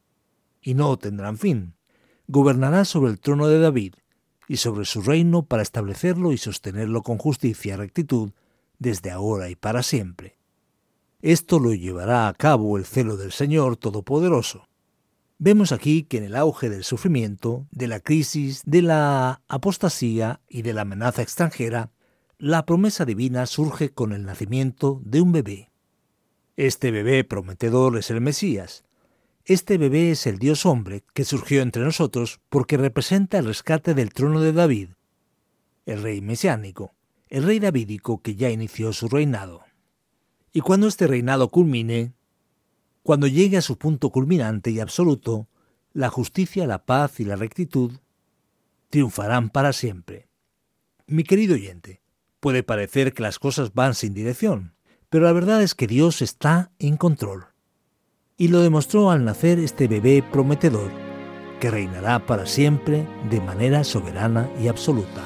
y 0.63 0.73
no 0.73 0.97
tendrán 0.97 1.37
fin. 1.37 1.75
Gobernará 2.27 2.83
sobre 2.83 3.11
el 3.11 3.19
trono 3.19 3.47
de 3.47 3.59
David 3.59 3.93
y 4.47 4.57
sobre 4.57 4.85
su 4.85 5.03
reino 5.03 5.45
para 5.45 5.61
establecerlo 5.61 6.31
y 6.31 6.39
sostenerlo 6.39 7.03
con 7.03 7.19
justicia 7.19 7.75
y 7.75 7.77
rectitud 7.77 8.31
desde 8.79 9.11
ahora 9.11 9.47
y 9.51 9.55
para 9.55 9.83
siempre. 9.83 10.39
Esto 11.21 11.59
lo 11.59 11.71
llevará 11.75 12.27
a 12.27 12.33
cabo 12.33 12.77
el 12.77 12.85
celo 12.85 13.15
del 13.15 13.31
Señor 13.31 13.77
Todopoderoso. 13.77 14.67
Vemos 15.37 15.73
aquí 15.73 16.03
que 16.03 16.17
en 16.17 16.23
el 16.23 16.35
auge 16.35 16.69
del 16.69 16.85
sufrimiento, 16.85 17.67
de 17.71 17.87
la 17.87 17.99
crisis, 17.99 18.61
de 18.65 18.81
la 18.81 19.41
apostasía 19.49 20.39
y 20.47 20.61
de 20.61 20.73
la 20.73 20.81
amenaza 20.81 21.21
extranjera, 21.21 21.91
la 22.37 22.65
promesa 22.65 23.03
divina 23.03 23.45
surge 23.45 23.89
con 23.89 24.13
el 24.13 24.23
nacimiento 24.23 25.01
de 25.03 25.21
un 25.21 25.33
bebé. 25.33 25.71
Este 26.55 26.89
bebé 26.89 27.25
prometedor 27.25 27.97
es 27.97 28.09
el 28.11 28.21
Mesías. 28.21 28.85
Este 29.43 29.77
bebé 29.77 30.11
es 30.11 30.25
el 30.25 30.39
Dios 30.39 30.65
hombre 30.65 31.03
que 31.13 31.25
surgió 31.25 31.61
entre 31.61 31.83
nosotros 31.83 32.39
porque 32.49 32.77
representa 32.77 33.37
el 33.37 33.45
rescate 33.45 33.93
del 33.93 34.13
trono 34.13 34.39
de 34.39 34.53
David, 34.53 34.89
el 35.85 36.01
rey 36.01 36.21
mesiánico, 36.21 36.93
el 37.27 37.43
rey 37.43 37.59
davídico 37.59 38.21
que 38.21 38.35
ya 38.35 38.49
inició 38.49 38.93
su 38.93 39.09
reinado. 39.09 39.63
Y 40.53 40.61
cuando 40.61 40.87
este 40.87 41.07
reinado 41.07 41.51
culmine, 41.51 42.13
cuando 43.05 43.27
llegue 43.27 43.55
a 43.57 43.62
su 43.62 43.77
punto 43.77 44.09
culminante 44.09 44.71
y 44.71 44.79
absoluto, 44.79 45.47
la 45.93 46.09
justicia, 46.09 46.65
la 46.65 46.88
paz 46.88 47.19
y 47.19 47.24
la 47.24 47.35
rectitud 47.35 47.91
triunfarán 48.89 49.51
para 49.51 49.74
siempre. 49.74 50.27
Mi 51.05 51.24
querido 51.24 51.53
oyente, 51.53 52.01
puede 52.39 52.63
parecer 52.63 53.13
que 53.13 53.21
las 53.21 53.38
cosas 53.38 53.75
van 53.75 53.93
sin 53.93 54.15
dirección, 54.15 54.74
pero 55.12 55.25
la 55.25 55.33
verdad 55.33 55.62
es 55.62 55.75
que 55.75 55.85
Dios 55.85 56.24
está 56.24 56.71
en 56.79 56.97
control. 56.97 57.45
Y 58.38 58.47
lo 58.47 58.62
demostró 58.62 59.12
al 59.12 59.24
nacer 59.24 59.59
este 59.59 59.88
bebé 59.88 60.24
prometedor, 60.24 60.91
que 61.59 61.69
reinará 61.69 62.25
para 62.25 62.47
siempre 62.47 63.07
de 63.29 63.39
manera 63.39 63.83
soberana 63.83 64.50
y 64.59 64.67
absoluta. 64.67 65.21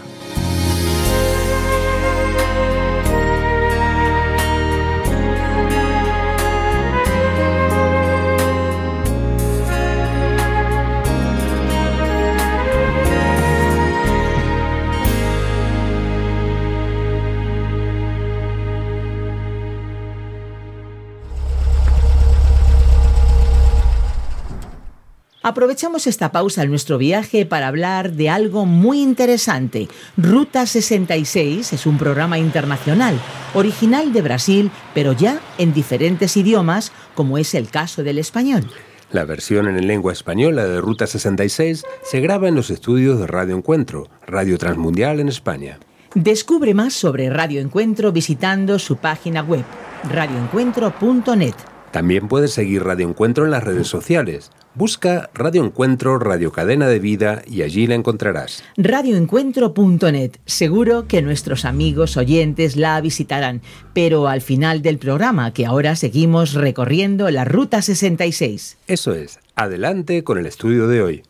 Aprovechamos 25.49 26.05
esta 26.05 26.31
pausa 26.31 26.61
en 26.61 26.69
nuestro 26.69 26.99
viaje 26.99 27.43
para 27.43 27.69
hablar 27.69 28.11
de 28.11 28.29
algo 28.29 28.67
muy 28.67 29.01
interesante. 29.01 29.87
Ruta 30.15 30.67
66 30.67 31.73
es 31.73 31.85
un 31.87 31.97
programa 31.97 32.37
internacional, 32.37 33.19
original 33.55 34.13
de 34.13 34.21
Brasil, 34.21 34.69
pero 34.93 35.13
ya 35.13 35.39
en 35.57 35.73
diferentes 35.73 36.37
idiomas, 36.37 36.91
como 37.15 37.39
es 37.39 37.55
el 37.55 37.67
caso 37.71 38.03
del 38.03 38.19
español. 38.19 38.69
La 39.11 39.25
versión 39.25 39.67
en 39.67 39.87
lengua 39.87 40.13
española 40.13 40.65
de 40.65 40.81
Ruta 40.81 41.07
66 41.07 41.83
se 42.03 42.19
graba 42.19 42.47
en 42.47 42.53
los 42.53 42.69
estudios 42.69 43.19
de 43.19 43.25
Radio 43.25 43.55
Encuentro, 43.55 44.07
Radio 44.27 44.59
Transmundial 44.59 45.19
en 45.19 45.29
España. 45.29 45.79
Descubre 46.13 46.75
más 46.75 46.93
sobre 46.93 47.31
Radio 47.31 47.59
Encuentro 47.59 48.11
visitando 48.11 48.77
su 48.77 48.97
página 48.97 49.41
web, 49.41 49.63
radioencuentro.net. 50.11 51.55
También 51.89 52.27
puedes 52.27 52.51
seguir 52.51 52.83
Radio 52.83 53.07
Encuentro 53.09 53.45
en 53.45 53.51
las 53.51 53.63
redes 53.63 53.87
sociales. 53.87 54.51
Busca 54.75 55.29
Radio 55.33 55.63
Encuentro, 55.65 56.19
Radio 56.19 56.51
Cadena 56.51 56.87
de 56.87 56.99
Vida 56.99 57.41
y 57.47 57.63
allí 57.63 57.87
la 57.87 57.95
encontrarás. 57.95 58.63
Radioencuentro.net. 58.77 60.31
Seguro 60.45 61.07
que 61.07 61.21
nuestros 61.21 61.65
amigos 61.65 62.17
oyentes 62.17 62.75
la 62.75 63.01
visitarán, 63.01 63.61
pero 63.93 64.27
al 64.27 64.41
final 64.41 64.81
del 64.81 64.97
programa, 64.97 65.53
que 65.53 65.65
ahora 65.65 65.95
seguimos 65.95 66.53
recorriendo 66.53 67.29
la 67.29 67.45
Ruta 67.45 67.81
66. 67.81 68.77
Eso 68.87 69.13
es. 69.13 69.39
Adelante 69.55 70.23
con 70.23 70.37
el 70.37 70.45
estudio 70.45 70.87
de 70.87 71.01
hoy. 71.01 71.23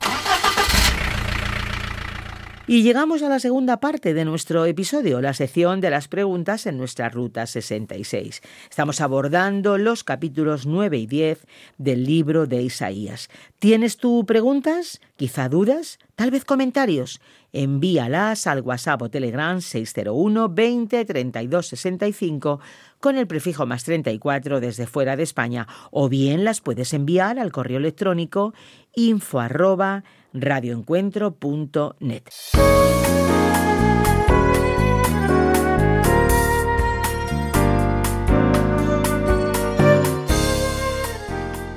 Y 2.70 2.84
llegamos 2.84 3.24
a 3.24 3.30
la 3.30 3.40
segunda 3.40 3.80
parte 3.80 4.14
de 4.14 4.26
nuestro 4.26 4.64
episodio, 4.68 5.22
la 5.22 5.34
sección 5.34 5.82
de 5.82 5.90
las 5.90 6.08
preguntas 6.08 6.68
en 6.68 6.78
nuestra 6.78 7.10
Ruta 7.10 7.48
66. 7.48 8.44
Estamos 8.70 9.02
abordando 9.02 9.80
los 9.80 10.04
capítulos 10.04 10.68
9 10.68 11.00
y 11.00 11.08
10 11.08 11.48
del 11.80 12.04
libro 12.04 12.46
de 12.46 12.62
Isaías. 12.62 13.30
¿Tienes 13.58 13.98
tú 13.98 14.24
preguntas? 14.24 15.02
Quizá 15.16 15.50
dudas, 15.50 15.98
tal 16.14 16.30
vez 16.30 16.46
comentarios. 16.46 17.22
Envíalas 17.54 18.46
al 18.46 18.62
WhatsApp 18.62 19.02
o 19.02 19.10
Telegram 19.10 19.60
601 19.60 20.50
20 20.50 21.06
32 21.06 21.66
65 21.66 22.60
con 23.00 23.18
el 23.18 23.26
prefijo 23.26 23.66
más 23.66 23.84
34 23.84 24.60
desde 24.60 24.86
fuera 24.86 25.16
de 25.16 25.24
España 25.24 25.68
o 25.90 26.08
bien 26.08 26.44
las 26.44 26.62
puedes 26.62 26.94
enviar 26.94 27.40
al 27.40 27.52
correo 27.52 27.80
electrónico 27.80 28.54
info 28.94 29.40
arroba 29.40 30.04
radioencuentro.net. 30.34 32.24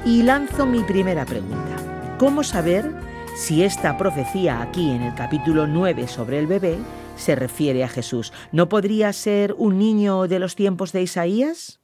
Y 0.05 0.23
lanzo 0.23 0.67
mi 0.67 0.83
primera 0.85 1.25
pregunta. 1.25 2.17
¿Cómo 2.19 2.43
saber 2.43 2.93
si 3.37 3.65
esta 3.65 3.97
profecía 3.97 4.61
aquí 4.61 4.91
en 4.91 5.03
el 5.03 5.15
capítulo 5.15 5.67
9 5.67 6.07
sobre 6.07 6.39
el 6.39 6.47
bebé 6.47 6.79
se 7.17 7.35
refiere 7.35 7.85
a 7.85 7.89
Jesús, 7.89 8.33
¿no 8.53 8.69
podría 8.69 9.13
ser 9.13 9.55
un 9.57 9.79
niño 9.79 10.29
de 10.29 10.39
los 10.39 10.55
tiempos 10.55 10.93
de 10.93 11.03
Isaías? 11.03 11.81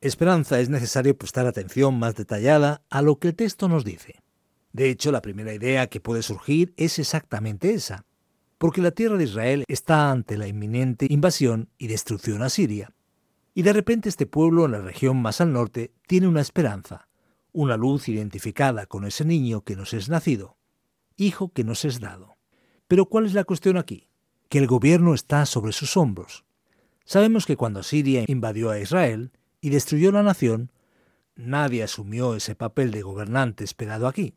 Esperanza 0.00 0.60
es 0.60 0.68
necesario 0.68 1.16
prestar 1.16 1.46
atención 1.46 1.98
más 1.98 2.14
detallada 2.14 2.82
a 2.88 3.02
lo 3.02 3.18
que 3.18 3.28
el 3.28 3.34
texto 3.34 3.68
nos 3.68 3.84
dice. 3.84 4.22
De 4.72 4.90
hecho, 4.90 5.10
la 5.10 5.22
primera 5.22 5.52
idea 5.52 5.88
que 5.88 6.00
puede 6.00 6.22
surgir 6.22 6.72
es 6.76 6.98
exactamente 6.98 7.74
esa, 7.74 8.04
porque 8.58 8.82
la 8.82 8.90
tierra 8.90 9.16
de 9.16 9.24
Israel 9.24 9.64
está 9.68 10.10
ante 10.10 10.36
la 10.36 10.46
inminente 10.46 11.06
invasión 11.08 11.70
y 11.78 11.88
destrucción 11.88 12.42
asiria. 12.42 12.92
Y 13.54 13.62
de 13.62 13.72
repente 13.72 14.08
este 14.08 14.26
pueblo 14.26 14.66
en 14.66 14.72
la 14.72 14.80
región 14.80 15.20
más 15.20 15.40
al 15.40 15.52
norte 15.52 15.92
tiene 16.06 16.28
una 16.28 16.40
esperanza, 16.40 17.08
una 17.52 17.76
luz 17.76 18.08
identificada 18.08 18.86
con 18.86 19.04
ese 19.04 19.24
niño 19.24 19.62
que 19.62 19.76
nos 19.76 19.92
es 19.92 20.08
nacido, 20.08 20.56
hijo 21.16 21.52
que 21.52 21.64
nos 21.64 21.84
es 21.84 22.00
dado. 22.00 22.36
Pero 22.86 23.06
¿cuál 23.06 23.26
es 23.26 23.34
la 23.34 23.44
cuestión 23.44 23.76
aquí? 23.76 24.08
Que 24.48 24.58
el 24.58 24.66
gobierno 24.66 25.14
está 25.14 25.46
sobre 25.46 25.72
sus 25.72 25.96
hombros. 25.96 26.44
Sabemos 27.04 27.46
que 27.46 27.56
cuando 27.56 27.82
Siria 27.82 28.24
invadió 28.28 28.70
a 28.70 28.78
Israel 28.78 29.32
y 29.60 29.70
destruyó 29.70 30.12
la 30.12 30.22
nación, 30.22 30.70
nadie 31.34 31.82
asumió 31.82 32.36
ese 32.36 32.54
papel 32.54 32.92
de 32.92 33.02
gobernante 33.02 33.64
esperado 33.64 34.06
aquí. 34.06 34.34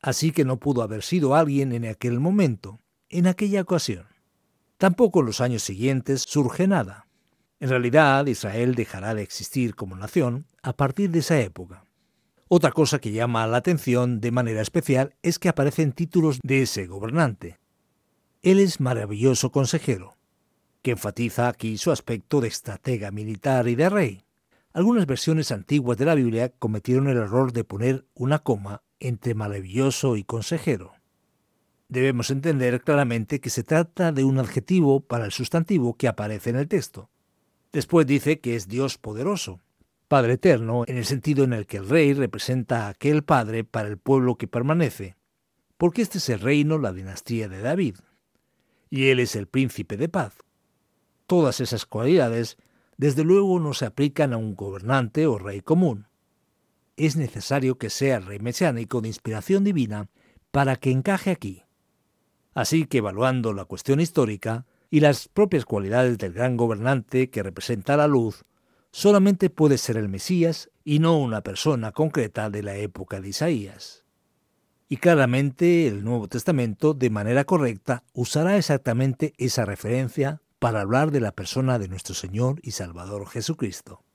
Así 0.00 0.30
que 0.30 0.44
no 0.44 0.58
pudo 0.58 0.82
haber 0.82 1.02
sido 1.02 1.34
alguien 1.34 1.72
en 1.72 1.86
aquel 1.86 2.20
momento, 2.20 2.80
en 3.08 3.26
aquella 3.26 3.62
ocasión. 3.62 4.06
Tampoco 4.78 5.20
en 5.20 5.26
los 5.26 5.40
años 5.40 5.62
siguientes 5.62 6.22
surge 6.22 6.66
nada. 6.66 7.06
En 7.60 7.70
realidad, 7.70 8.26
Israel 8.26 8.74
dejará 8.74 9.14
de 9.14 9.22
existir 9.22 9.74
como 9.74 9.96
nación 9.96 10.46
a 10.62 10.74
partir 10.74 11.10
de 11.10 11.20
esa 11.20 11.40
época. 11.40 11.84
Otra 12.48 12.70
cosa 12.70 13.00
que 13.00 13.10
llama 13.10 13.46
la 13.46 13.56
atención 13.56 14.20
de 14.20 14.30
manera 14.30 14.60
especial 14.60 15.16
es 15.22 15.38
que 15.38 15.48
aparecen 15.48 15.92
títulos 15.92 16.38
de 16.42 16.62
ese 16.62 16.86
gobernante. 16.86 17.58
Él 18.42 18.60
es 18.60 18.78
maravilloso 18.78 19.50
consejero, 19.50 20.16
que 20.82 20.92
enfatiza 20.92 21.48
aquí 21.48 21.78
su 21.78 21.90
aspecto 21.90 22.40
de 22.40 22.48
estratega 22.48 23.10
militar 23.10 23.66
y 23.66 23.74
de 23.74 23.88
rey. 23.88 24.24
Algunas 24.72 25.06
versiones 25.06 25.50
antiguas 25.50 25.96
de 25.96 26.04
la 26.04 26.14
Biblia 26.14 26.50
cometieron 26.50 27.08
el 27.08 27.16
error 27.16 27.52
de 27.52 27.64
poner 27.64 28.06
una 28.14 28.38
coma 28.40 28.82
entre 29.00 29.34
maravilloso 29.34 30.16
y 30.16 30.24
consejero. 30.24 30.92
Debemos 31.88 32.30
entender 32.30 32.82
claramente 32.82 33.40
que 33.40 33.50
se 33.50 33.62
trata 33.62 34.10
de 34.12 34.24
un 34.24 34.38
adjetivo 34.38 35.00
para 35.00 35.24
el 35.24 35.32
sustantivo 35.32 35.96
que 35.96 36.08
aparece 36.08 36.50
en 36.50 36.56
el 36.56 36.68
texto. 36.68 37.10
Después 37.72 38.06
dice 38.06 38.40
que 38.40 38.56
es 38.56 38.68
Dios 38.68 38.98
poderoso, 38.98 39.60
Padre 40.08 40.34
eterno, 40.34 40.84
en 40.86 40.98
el 40.98 41.04
sentido 41.04 41.44
en 41.44 41.52
el 41.52 41.66
que 41.66 41.78
el 41.78 41.88
rey 41.88 42.12
representa 42.12 42.86
a 42.86 42.90
aquel 42.90 43.24
Padre 43.24 43.64
para 43.64 43.88
el 43.88 43.98
pueblo 43.98 44.36
que 44.36 44.46
permanece, 44.46 45.16
porque 45.76 46.02
este 46.02 46.18
es 46.18 46.28
el 46.28 46.40
reino, 46.40 46.78
la 46.78 46.92
dinastía 46.92 47.48
de 47.48 47.60
David, 47.60 47.96
y 48.88 49.08
él 49.08 49.18
es 49.18 49.34
el 49.34 49.48
príncipe 49.48 49.96
de 49.96 50.08
paz. 50.08 50.34
Todas 51.26 51.60
esas 51.60 51.86
cualidades, 51.86 52.56
desde 52.96 53.24
luego, 53.24 53.58
no 53.58 53.74
se 53.74 53.84
aplican 53.84 54.32
a 54.32 54.36
un 54.36 54.54
gobernante 54.54 55.26
o 55.26 55.38
rey 55.38 55.60
común. 55.60 56.06
Es 56.96 57.16
necesario 57.16 57.76
que 57.76 57.90
sea 57.90 58.20
rey 58.20 58.38
mesiánico 58.38 59.00
de 59.00 59.08
inspiración 59.08 59.64
divina 59.64 60.08
para 60.50 60.76
que 60.76 60.90
encaje 60.90 61.30
aquí. 61.30 61.62
Así 62.54 62.86
que 62.86 62.98
evaluando 62.98 63.52
la 63.52 63.66
cuestión 63.66 64.00
histórica 64.00 64.64
y 64.88 65.00
las 65.00 65.28
propias 65.28 65.66
cualidades 65.66 66.16
del 66.16 66.32
gran 66.32 66.56
gobernante 66.56 67.28
que 67.28 67.42
representa 67.42 67.98
la 67.98 68.06
luz, 68.06 68.44
solamente 68.92 69.50
puede 69.50 69.76
ser 69.76 69.98
el 69.98 70.08
Mesías 70.08 70.70
y 70.84 71.00
no 71.00 71.18
una 71.18 71.42
persona 71.42 71.92
concreta 71.92 72.48
de 72.48 72.62
la 72.62 72.76
época 72.76 73.20
de 73.20 73.28
Isaías. 73.28 74.04
Y 74.88 74.96
claramente 74.96 75.86
el 75.86 76.02
Nuevo 76.02 76.28
Testamento, 76.28 76.94
de 76.94 77.10
manera 77.10 77.44
correcta, 77.44 78.04
usará 78.14 78.56
exactamente 78.56 79.34
esa 79.36 79.66
referencia 79.66 80.40
para 80.58 80.80
hablar 80.80 81.10
de 81.10 81.20
la 81.20 81.32
persona 81.32 81.78
de 81.78 81.88
nuestro 81.88 82.14
Señor 82.14 82.60
y 82.62 82.70
Salvador 82.70 83.28
Jesucristo. 83.28 84.05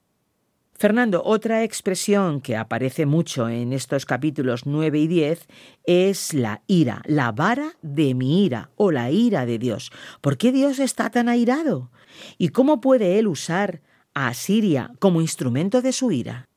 Fernando, 0.81 1.21
otra 1.23 1.63
expresión 1.63 2.41
que 2.41 2.57
aparece 2.57 3.05
mucho 3.05 3.47
en 3.47 3.71
estos 3.71 4.07
capítulos 4.07 4.65
9 4.65 4.97
y 4.97 5.07
10 5.07 5.47
es 5.83 6.33
la 6.33 6.63
ira, 6.65 7.03
la 7.05 7.31
vara 7.31 7.73
de 7.83 8.15
mi 8.15 8.43
ira 8.43 8.71
o 8.77 8.91
la 8.91 9.11
ira 9.11 9.45
de 9.45 9.59
Dios. 9.59 9.91
¿Por 10.21 10.39
qué 10.39 10.51
Dios 10.51 10.79
está 10.79 11.11
tan 11.11 11.29
airado? 11.29 11.91
¿Y 12.39 12.49
cómo 12.49 12.81
puede 12.81 13.19
Él 13.19 13.27
usar 13.27 13.83
a 14.15 14.33
Siria 14.33 14.91
como 14.97 15.21
instrumento 15.21 15.83
de 15.83 15.93
su 15.93 16.11
ira. 16.11 16.49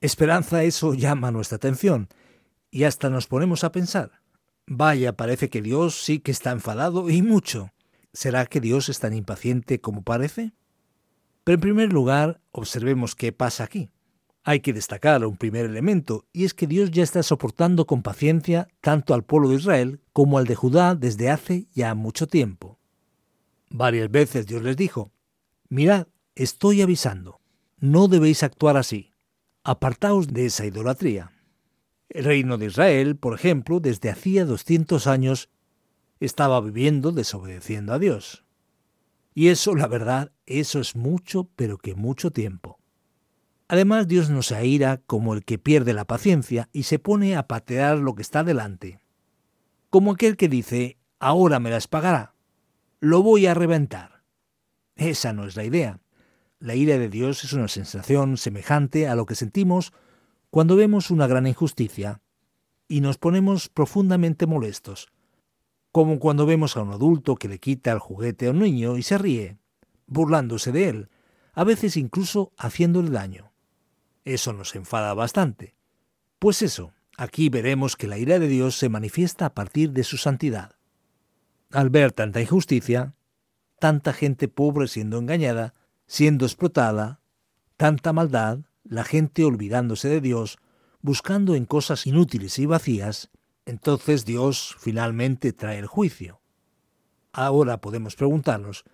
Esperanza, 0.00 0.62
eso 0.62 0.94
llama 0.94 1.32
nuestra 1.32 1.56
atención 1.56 2.08
y 2.70 2.84
hasta 2.84 3.10
nos 3.10 3.26
ponemos 3.26 3.64
a 3.64 3.72
pensar. 3.72 4.22
Vaya, 4.66 5.16
parece 5.16 5.50
que 5.50 5.60
Dios 5.60 6.02
sí 6.02 6.20
que 6.20 6.30
está 6.30 6.52
enfadado 6.52 7.10
y 7.10 7.22
mucho. 7.22 7.72
¿Será 8.12 8.46
que 8.46 8.60
Dios 8.60 8.88
es 8.88 9.00
tan 9.00 9.12
impaciente 9.12 9.80
como 9.80 10.02
parece? 10.02 10.52
Pero 11.44 11.54
en 11.54 11.60
primer 11.60 11.92
lugar, 11.92 12.40
observemos 12.52 13.14
qué 13.14 13.32
pasa 13.32 13.64
aquí. 13.64 13.90
Hay 14.42 14.60
que 14.60 14.72
destacar 14.72 15.24
un 15.24 15.36
primer 15.36 15.66
elemento, 15.66 16.26
y 16.32 16.44
es 16.44 16.54
que 16.54 16.66
Dios 16.66 16.90
ya 16.90 17.02
está 17.02 17.22
soportando 17.22 17.86
con 17.86 18.02
paciencia 18.02 18.68
tanto 18.80 19.14
al 19.14 19.24
pueblo 19.24 19.50
de 19.50 19.56
Israel 19.56 20.00
como 20.12 20.38
al 20.38 20.46
de 20.46 20.54
Judá 20.54 20.94
desde 20.94 21.30
hace 21.30 21.66
ya 21.74 21.94
mucho 21.94 22.26
tiempo. 22.26 22.78
Varias 23.68 24.10
veces 24.10 24.46
Dios 24.46 24.62
les 24.62 24.76
dijo, 24.76 25.12
Mirad, 25.68 26.08
estoy 26.34 26.82
avisando, 26.82 27.40
no 27.78 28.08
debéis 28.08 28.42
actuar 28.42 28.76
así. 28.76 29.12
Apartaos 29.62 30.28
de 30.28 30.46
esa 30.46 30.66
idolatría. 30.66 31.32
El 32.08 32.24
reino 32.24 32.58
de 32.58 32.66
Israel, 32.66 33.16
por 33.16 33.34
ejemplo, 33.34 33.78
desde 33.78 34.10
hacía 34.10 34.44
200 34.44 35.06
años, 35.06 35.48
estaba 36.18 36.60
viviendo 36.60 37.12
desobedeciendo 37.12 37.92
a 37.92 37.98
Dios. 37.98 38.44
Y 39.40 39.48
eso, 39.48 39.74
la 39.74 39.86
verdad, 39.86 40.32
eso 40.44 40.80
es 40.80 40.94
mucho, 40.94 41.48
pero 41.56 41.78
que 41.78 41.94
mucho 41.94 42.30
tiempo. 42.30 42.78
Además, 43.68 44.06
Dios 44.06 44.28
no 44.28 44.42
se 44.42 44.54
aira 44.54 45.00
como 45.06 45.32
el 45.32 45.46
que 45.46 45.58
pierde 45.58 45.94
la 45.94 46.04
paciencia 46.04 46.68
y 46.74 46.82
se 46.82 46.98
pone 46.98 47.34
a 47.34 47.48
patear 47.48 47.96
lo 47.96 48.14
que 48.14 48.20
está 48.20 48.44
delante. 48.44 49.00
Como 49.88 50.12
aquel 50.12 50.36
que 50.36 50.50
dice, 50.50 50.98
ahora 51.18 51.58
me 51.58 51.70
las 51.70 51.88
pagará. 51.88 52.34
Lo 53.00 53.22
voy 53.22 53.46
a 53.46 53.54
reventar. 53.54 54.24
Esa 54.94 55.32
no 55.32 55.46
es 55.46 55.56
la 55.56 55.64
idea. 55.64 56.00
La 56.58 56.74
ira 56.74 56.98
de 56.98 57.08
Dios 57.08 57.42
es 57.42 57.54
una 57.54 57.68
sensación 57.68 58.36
semejante 58.36 59.08
a 59.08 59.14
lo 59.14 59.24
que 59.24 59.36
sentimos 59.36 59.94
cuando 60.50 60.76
vemos 60.76 61.10
una 61.10 61.26
gran 61.26 61.46
injusticia 61.46 62.20
y 62.88 63.00
nos 63.00 63.16
ponemos 63.16 63.70
profundamente 63.70 64.44
molestos, 64.44 65.10
como 65.92 66.18
cuando 66.18 66.46
vemos 66.46 66.76
a 66.76 66.82
un 66.82 66.92
adulto 66.92 67.36
que 67.36 67.48
le 67.48 67.58
quita 67.58 67.92
el 67.92 67.98
juguete 67.98 68.46
a 68.46 68.50
un 68.50 68.60
niño 68.60 68.96
y 68.96 69.02
se 69.02 69.18
ríe, 69.18 69.58
burlándose 70.06 70.72
de 70.72 70.88
él, 70.88 71.08
a 71.52 71.64
veces 71.64 71.96
incluso 71.96 72.52
haciéndole 72.56 73.10
daño. 73.10 73.52
Eso 74.24 74.52
nos 74.52 74.74
enfada 74.76 75.14
bastante. 75.14 75.74
Pues 76.38 76.62
eso, 76.62 76.92
aquí 77.16 77.48
veremos 77.48 77.96
que 77.96 78.06
la 78.06 78.18
ira 78.18 78.38
de 78.38 78.48
Dios 78.48 78.76
se 78.78 78.88
manifiesta 78.88 79.46
a 79.46 79.54
partir 79.54 79.92
de 79.92 80.04
su 80.04 80.16
santidad. 80.16 80.76
Al 81.72 81.90
ver 81.90 82.12
tanta 82.12 82.40
injusticia, 82.40 83.14
tanta 83.78 84.12
gente 84.12 84.48
pobre 84.48 84.88
siendo 84.88 85.18
engañada, 85.18 85.74
siendo 86.06 86.46
explotada, 86.46 87.20
tanta 87.76 88.12
maldad, 88.12 88.60
la 88.84 89.04
gente 89.04 89.44
olvidándose 89.44 90.08
de 90.08 90.20
Dios, 90.20 90.58
buscando 91.00 91.54
en 91.54 91.64
cosas 91.64 92.06
inútiles 92.06 92.58
y 92.58 92.66
vacías, 92.66 93.30
entonces 93.70 94.24
Dios 94.24 94.76
finalmente 94.78 95.52
trae 95.52 95.78
el 95.78 95.86
juicio. 95.86 96.40
Ahora 97.32 97.80
podemos 97.80 98.16
preguntarnos, 98.16 98.84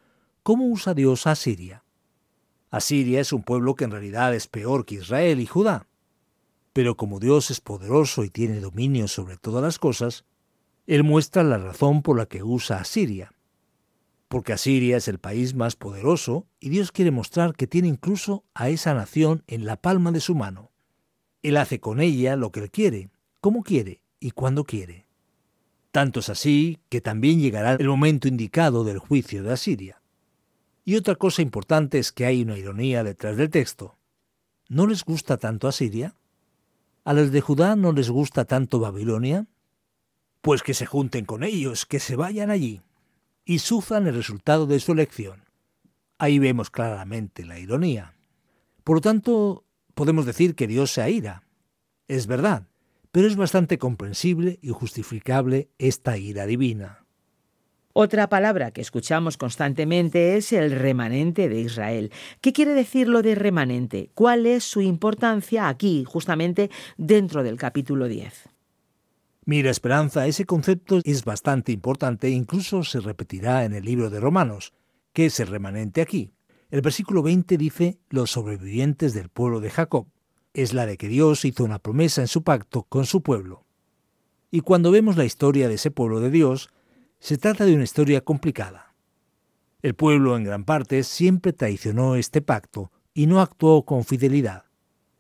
¿cómo 0.43 0.67
usa 0.67 0.95
Dios 0.95 1.27
a 1.27 1.35
Siria? 1.35 1.83
Asiria 2.71 3.21
es 3.21 3.33
un 3.33 3.43
pueblo 3.43 3.75
que 3.75 3.85
en 3.85 3.91
realidad 3.91 4.35
es 4.35 4.47
peor 4.47 4.85
que 4.85 4.97
Israel 4.97 5.41
y 5.41 5.47
Judá. 5.47 5.89
Pero 6.73 6.97
como 6.97 7.19
Dios 7.19 7.51
es 7.51 7.61
poderoso 7.61 8.23
y 8.23 8.29
tiene 8.29 8.61
dominio 8.61 9.09
sobre 9.09 9.39
todas 9.39 9.63
las 9.63 9.79
cosas, 9.79 10.27
Él 10.87 11.03
muestra 11.05 11.43
la 11.43 11.57
razón 11.57 12.03
por 12.03 12.19
la 12.19 12.27
que 12.27 12.43
usa 12.43 12.79
a 12.79 12.85
Siria 12.85 13.33
porque 14.29 14.53
Asiria 14.53 14.97
es 14.97 15.09
el 15.09 15.19
país 15.19 15.55
más 15.55 15.77
poderoso 15.77 16.47
y 16.59 16.71
Dios 16.71 16.91
quiere 16.91 17.11
mostrar 17.11 17.55
que 17.55 17.67
tiene 17.67 17.89
incluso 17.89 18.45
a 18.55 18.69
esa 18.69 18.93
nación 18.93 19.45
en 19.47 19.65
la 19.65 19.81
palma 19.81 20.11
de 20.11 20.21
su 20.21 20.35
mano. 20.35 20.73
Él 21.43 21.57
hace 21.57 21.79
con 21.79 22.01
ella 22.01 22.35
lo 22.35 22.51
que 22.51 22.61
él 22.61 22.71
quiere, 22.71 23.11
como 23.41 23.63
quiere 23.63 24.03
y 24.27 24.33
cuando 24.33 24.65
quiere. 24.65 25.07
Tanto 25.93 26.19
es 26.19 26.29
así 26.31 26.81
que 26.89 27.01
también 27.01 27.39
llegará 27.39 27.75
el 27.75 27.87
momento 27.87 28.27
indicado 28.27 28.83
del 28.83 28.99
juicio 28.99 29.45
de 29.45 29.53
Asiria. 29.53 30.03
Y 30.85 30.97
otra 30.97 31.15
cosa 31.15 31.43
importante 31.43 32.01
es 32.01 32.11
que 32.11 32.27
hay 32.27 32.43
una 32.43 32.59
ironía 32.59 33.05
detrás 33.05 33.37
del 33.37 33.51
texto. 33.51 33.97
¿No 34.69 34.89
les 34.89 35.05
gusta 35.05 35.37
tanto 35.37 35.69
Asiria? 35.69 36.17
¿A 37.05 37.13
los 37.13 37.31
de 37.31 37.41
Judá 37.41 37.77
no 37.77 37.93
les 37.93 38.11
gusta 38.11 38.47
tanto 38.47 38.81
Babilonia? 38.81 39.47
Pues 40.41 40.65
que 40.65 40.75
se 40.75 40.87
junten 40.87 41.25
con 41.25 41.45
ellos, 41.45 41.87
que 41.87 42.01
se 42.01 42.17
vayan 42.17 42.51
allí 42.51 42.83
y 43.45 43.61
sufran 43.61 44.09
el 44.09 44.17
resultado 44.17 44.67
de 44.67 44.81
su 44.81 44.91
elección. 44.91 45.45
Ahí 46.19 46.41
vemos 46.41 46.71
claramente 46.71 47.45
la 47.45 47.61
ironía. 47.61 48.17
Por 48.83 48.97
lo 48.97 49.01
tanto, 49.03 49.63
podemos 49.95 50.27
decir 50.27 50.57
que 50.57 50.67
Dios 50.67 50.91
se 50.91 51.03
aira. 51.03 51.45
Es 52.09 52.27
verdad, 52.27 52.67
pero 53.17 53.29
es 53.29 53.37
bastante 53.37 53.79
comprensible 53.79 54.59
y 54.61 54.69
justificable 54.69 55.71
esta 55.79 56.19
ira 56.19 56.45
divina. 56.45 57.07
Otra 57.95 58.29
palabra 58.29 58.73
que 58.73 58.83
escuchamos 58.83 59.39
constantemente 59.39 60.37
es 60.37 60.53
el 60.53 60.71
remanente 60.71 61.49
de 61.49 61.63
Israel. 61.63 62.13
¿Qué 62.43 62.53
quiere 62.53 62.75
decir 62.75 63.09
lo 63.09 63.23
de 63.23 63.35
remanente? 63.35 64.11
¿Cuál 64.13 64.45
es 64.45 64.65
su 64.65 64.83
importancia 64.83 65.67
aquí, 65.67 66.05
justamente 66.07 66.71
dentro 66.99 67.43
del 67.43 67.57
capítulo 67.57 68.07
10? 68.07 68.51
Mira, 69.47 69.71
Esperanza, 69.71 70.27
ese 70.27 70.45
concepto 70.45 71.01
es 71.03 71.25
bastante 71.25 71.73
importante 71.73 72.27
e 72.27 72.33
incluso 72.33 72.85
se 72.85 73.01
repetirá 73.01 73.65
en 73.65 73.73
el 73.73 73.87
libro 73.87 74.11
de 74.11 74.21
Romanos. 74.21 74.75
¿Qué 75.15 75.25
es 75.25 75.41
el 75.41 75.47
remanente 75.47 76.03
aquí? 76.03 76.35
El 76.71 76.83
versículo 76.83 77.23
20 77.23 77.57
dice 77.57 77.99
los 78.11 78.31
sobrevivientes 78.31 79.15
del 79.15 79.31
pueblo 79.31 79.61
de 79.61 79.71
Jacob 79.71 80.07
es 80.57 80.73
la 80.73 80.87
de 80.87 80.97
que 80.97 81.09
Dios 81.09 81.45
hizo 81.45 81.65
una 81.65 81.79
promesa 81.79 82.23
en 82.23 82.29
su 82.29 82.43
pacto 82.43 82.85
con 82.85 83.05
su 83.05 83.23
pueblo. 83.23 83.67
Y 84.51 84.61
cuando 84.61 84.91
vemos 84.91 85.19
la 85.19 85.27
historia 85.27 85.69
de 85.69 85.75
ese 85.75 85.91
pueblo 85.91 86.19
de 86.21 86.31
Dios, 86.31 86.71
se 87.19 87.37
trata 87.37 87.67
de 87.67 87.75
una 87.75 87.85
historia 87.85 88.23
complicada. 88.23 88.95
El 89.83 89.95
pueblo 89.95 90.35
en 90.35 90.45
gran 90.45 90.65
parte 90.65 91.03
siempre 91.05 91.53
traicionó 91.53 92.17
este 92.17 92.41
pacto 92.41 92.91
y 93.13 93.27
no 93.27 93.43
actuó 93.43 93.85
con 93.85 94.05
fidelidad. 94.05 94.65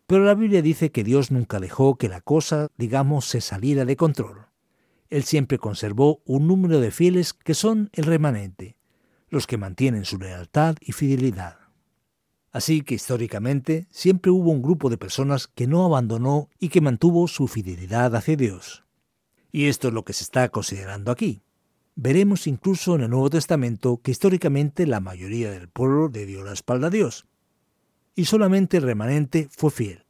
Pero 0.06 0.24
la 0.24 0.34
Biblia 0.34 0.62
dice 0.62 0.90
que 0.90 1.04
Dios 1.04 1.30
nunca 1.30 1.60
dejó 1.60 1.96
que 1.96 2.08
la 2.08 2.22
cosa, 2.22 2.68
digamos, 2.78 3.26
se 3.26 3.42
saliera 3.42 3.84
de 3.84 3.96
control. 3.96 4.46
Él 5.10 5.24
siempre 5.24 5.58
conservó 5.58 6.22
un 6.24 6.46
número 6.46 6.80
de 6.80 6.90
fieles 6.90 7.34
que 7.34 7.52
son 7.52 7.90
el 7.92 8.04
remanente, 8.04 8.78
los 9.28 9.46
que 9.46 9.58
mantienen 9.58 10.06
su 10.06 10.16
lealtad 10.16 10.76
y 10.80 10.92
fidelidad. 10.92 11.65
Así 12.56 12.80
que 12.80 12.94
históricamente 12.94 13.86
siempre 13.90 14.30
hubo 14.30 14.50
un 14.50 14.62
grupo 14.62 14.88
de 14.88 14.96
personas 14.96 15.46
que 15.46 15.66
no 15.66 15.84
abandonó 15.84 16.48
y 16.58 16.70
que 16.70 16.80
mantuvo 16.80 17.28
su 17.28 17.48
fidelidad 17.48 18.16
hacia 18.16 18.34
Dios. 18.34 18.82
Y 19.52 19.66
esto 19.66 19.88
es 19.88 19.92
lo 19.92 20.06
que 20.06 20.14
se 20.14 20.24
está 20.24 20.48
considerando 20.48 21.12
aquí. 21.12 21.42
Veremos 21.96 22.46
incluso 22.46 22.94
en 22.94 23.02
el 23.02 23.10
Nuevo 23.10 23.28
Testamento 23.28 24.00
que 24.02 24.10
históricamente 24.10 24.86
la 24.86 25.00
mayoría 25.00 25.50
del 25.50 25.68
pueblo 25.68 26.08
le 26.08 26.24
dio 26.24 26.42
la 26.44 26.54
espalda 26.54 26.86
a 26.86 26.90
Dios. 26.90 27.26
Y 28.14 28.24
solamente 28.24 28.78
el 28.78 28.84
remanente 28.84 29.48
fue 29.50 29.70
fiel. 29.70 30.06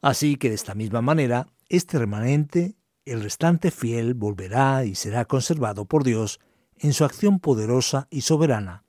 Así 0.00 0.36
que 0.36 0.48
de 0.48 0.54
esta 0.54 0.74
misma 0.74 1.02
manera, 1.02 1.48
este 1.68 1.98
remanente, 1.98 2.76
el 3.04 3.22
restante 3.22 3.70
fiel, 3.70 4.14
volverá 4.14 4.86
y 4.86 4.94
será 4.94 5.26
conservado 5.26 5.84
por 5.84 6.02
Dios 6.02 6.40
en 6.78 6.94
su 6.94 7.04
acción 7.04 7.40
poderosa 7.40 8.08
y 8.10 8.22
soberana, 8.22 8.84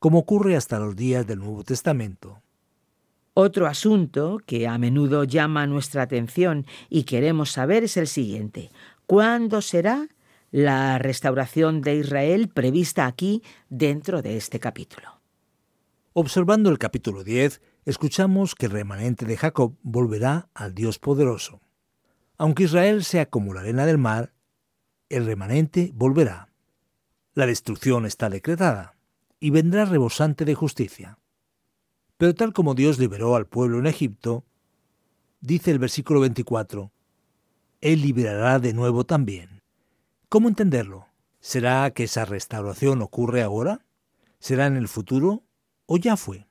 como 0.00 0.18
ocurre 0.18 0.56
hasta 0.56 0.80
los 0.80 0.96
días 0.96 1.26
del 1.26 1.38
Nuevo 1.38 1.62
Testamento. 1.62 2.42
Otro 3.34 3.66
asunto 3.66 4.40
que 4.44 4.66
a 4.66 4.76
menudo 4.78 5.24
llama 5.24 5.66
nuestra 5.66 6.02
atención 6.02 6.66
y 6.88 7.04
queremos 7.04 7.52
saber 7.52 7.84
es 7.84 7.96
el 7.96 8.08
siguiente. 8.08 8.70
¿Cuándo 9.06 9.60
será 9.60 10.08
la 10.50 10.98
restauración 10.98 11.82
de 11.82 11.96
Israel 11.96 12.48
prevista 12.48 13.06
aquí 13.06 13.42
dentro 13.68 14.22
de 14.22 14.36
este 14.36 14.58
capítulo? 14.58 15.20
Observando 16.14 16.70
el 16.70 16.78
capítulo 16.78 17.22
10, 17.22 17.60
escuchamos 17.84 18.54
que 18.54 18.66
el 18.66 18.72
remanente 18.72 19.26
de 19.26 19.36
Jacob 19.36 19.76
volverá 19.82 20.48
al 20.54 20.74
Dios 20.74 20.98
poderoso. 20.98 21.60
Aunque 22.38 22.64
Israel 22.64 23.04
sea 23.04 23.26
como 23.26 23.52
la 23.52 23.60
arena 23.60 23.84
del 23.84 23.98
mar, 23.98 24.32
el 25.10 25.26
remanente 25.26 25.92
volverá. 25.94 26.48
La 27.34 27.46
destrucción 27.46 28.06
está 28.06 28.30
decretada 28.30 28.96
y 29.40 29.50
vendrá 29.50 29.86
rebosante 29.86 30.44
de 30.44 30.54
justicia. 30.54 31.18
Pero 32.18 32.34
tal 32.34 32.52
como 32.52 32.74
Dios 32.74 32.98
liberó 32.98 33.34
al 33.34 33.46
pueblo 33.46 33.78
en 33.78 33.86
Egipto, 33.86 34.44
dice 35.40 35.70
el 35.70 35.78
versículo 35.78 36.20
24, 36.20 36.92
Él 37.80 38.02
liberará 38.02 38.58
de 38.58 38.74
nuevo 38.74 39.04
también. 39.04 39.62
¿Cómo 40.28 40.48
entenderlo? 40.48 41.06
¿Será 41.40 41.90
que 41.92 42.04
esa 42.04 42.26
restauración 42.26 43.00
ocurre 43.00 43.42
ahora? 43.42 43.86
¿Será 44.38 44.66
en 44.66 44.76
el 44.76 44.88
futuro? 44.88 45.42
¿O 45.86 45.96
ya 45.96 46.18
fue? 46.18 46.46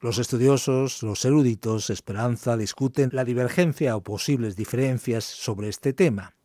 Los 0.00 0.18
estudiosos, 0.18 1.02
los 1.02 1.24
eruditos, 1.24 1.88
Esperanza, 1.88 2.58
discuten 2.58 3.08
la 3.14 3.24
divergencia 3.24 3.96
o 3.96 4.02
posibles 4.02 4.54
diferencias 4.54 5.24
sobre 5.24 5.70
este 5.70 5.94
tema. 5.94 6.36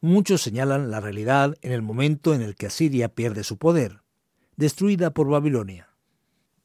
Muchos 0.00 0.42
señalan 0.42 0.90
la 0.90 0.98
realidad 0.98 1.54
en 1.62 1.70
el 1.70 1.82
momento 1.82 2.34
en 2.34 2.42
el 2.42 2.56
que 2.56 2.66
Asiria 2.66 3.08
pierde 3.08 3.44
su 3.44 3.56
poder, 3.56 4.01
destruida 4.62 5.10
por 5.10 5.28
Babilonia. 5.28 5.88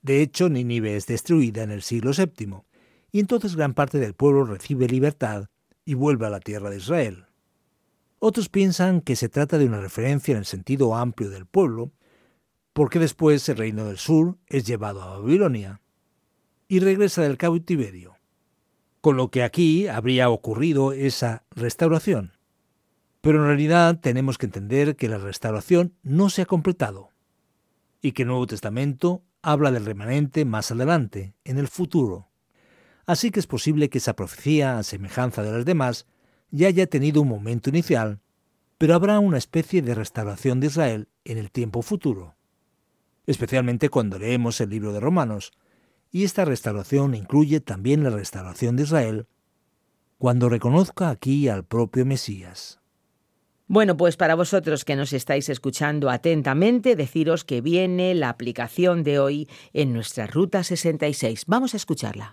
De 0.04 0.22
hecho, 0.22 0.50
Nínive 0.50 0.96
es 0.96 1.08
destruida 1.08 1.64
en 1.64 1.72
el 1.72 1.82
siglo 1.82 2.12
VII, 2.12 2.62
y 3.12 3.20
entonces 3.20 3.56
gran 3.56 3.74
parte 3.74 3.98
del 3.98 4.14
pueblo 4.14 4.46
recibe 4.46 4.88
libertad 4.88 5.50
y 5.84 5.96
vuelve 5.96 6.28
a 6.28 6.30
la 6.30 6.40
tierra 6.40 6.70
de 6.70 6.78
Israel. 6.78 7.26
Otros 8.20 8.50
piensan 8.50 9.02
que 9.02 9.16
se 9.16 9.30
trata 9.30 9.58
de 9.58 9.66
una 9.66 9.82
referencia 9.82 10.34
en 10.34 10.38
el 10.38 10.46
sentido 10.46 10.96
amplio 10.96 11.32
del 11.32 11.48
pueblo, 11.48 11.92
porque 12.72 13.00
después 13.00 13.50
el 13.50 13.58
reino 13.58 13.86
del 13.86 13.98
sur 13.98 14.38
es 14.46 14.68
llevado 14.68 15.02
a 15.02 15.18
Babilonia 15.18 15.82
y 16.68 16.80
regresa 16.82 17.24
del 17.24 17.40
cautiverio, 17.40 18.16
con 19.02 19.18
lo 19.18 19.32
que 19.32 19.42
aquí 19.42 19.88
habría 19.88 20.30
ocurrido 20.30 20.92
esa 20.92 21.46
restauración. 21.50 22.34
Pero 23.22 23.40
en 23.40 23.48
realidad 23.48 24.00
tenemos 24.00 24.38
que 24.38 24.46
entender 24.46 24.96
que 24.96 25.10
la 25.10 25.18
restauración 25.18 25.96
no 26.04 26.30
se 26.30 26.44
ha 26.44 26.46
completado 26.46 27.17
y 28.02 28.12
que 28.12 28.24
el 28.24 28.30
Nuevo 28.30 28.48
Testamento 28.48 29.24
habla 29.42 29.72
del 29.72 29.86
remanente 29.86 30.46
más 30.46 30.72
adelante, 30.72 31.36
en 31.44 31.58
el 31.58 31.68
futuro. 31.68 32.30
Así 33.06 33.32
que 33.32 33.40
es 33.40 33.48
posible 33.48 33.90
que 33.90 34.00
esa 34.00 34.16
profecía, 34.16 34.78
a 34.78 34.84
semejanza 34.84 35.42
de 35.42 35.52
las 35.52 35.66
demás, 35.66 36.06
ya 36.52 36.68
haya 36.68 36.88
tenido 36.88 37.22
un 37.22 37.30
momento 37.30 37.70
inicial, 37.70 38.20
pero 38.78 38.96
habrá 38.96 39.20
una 39.20 39.38
especie 39.38 39.82
de 39.82 39.96
restauración 39.96 40.60
de 40.60 40.68
Israel 40.68 41.10
en 41.24 41.38
el 41.38 41.52
tiempo 41.52 41.82
futuro. 41.82 42.36
Especialmente 43.26 43.90
cuando 43.90 44.20
leemos 44.20 44.62
el 44.62 44.70
libro 44.70 44.94
de 44.94 45.00
Romanos, 45.00 45.52
y 46.12 46.24
esta 46.24 46.46
restauración 46.46 47.16
incluye 47.16 47.60
también 47.60 48.04
la 48.04 48.10
restauración 48.10 48.76
de 48.76 48.84
Israel, 48.84 49.28
cuando 50.18 50.50
reconozca 50.50 51.10
aquí 51.10 51.48
al 51.48 51.64
propio 51.64 52.06
Mesías. 52.06 52.80
Bueno, 53.70 53.98
pues 53.98 54.16
para 54.16 54.36
vosotros 54.36 54.86
que 54.86 54.96
nos 54.96 55.12
estáis 55.12 55.50
escuchando 55.50 56.10
atentamente, 56.10 56.96
deciros 56.96 57.44
que 57.44 57.60
viene 57.60 58.16
la 58.16 58.30
aplicación 58.30 59.04
de 59.04 59.20
hoy 59.20 59.50
en 59.74 59.92
nuestra 59.92 60.26
Ruta 60.26 60.64
66. 60.64 61.44
Vamos 61.48 61.74
a 61.74 61.78
escucharla. 61.78 62.32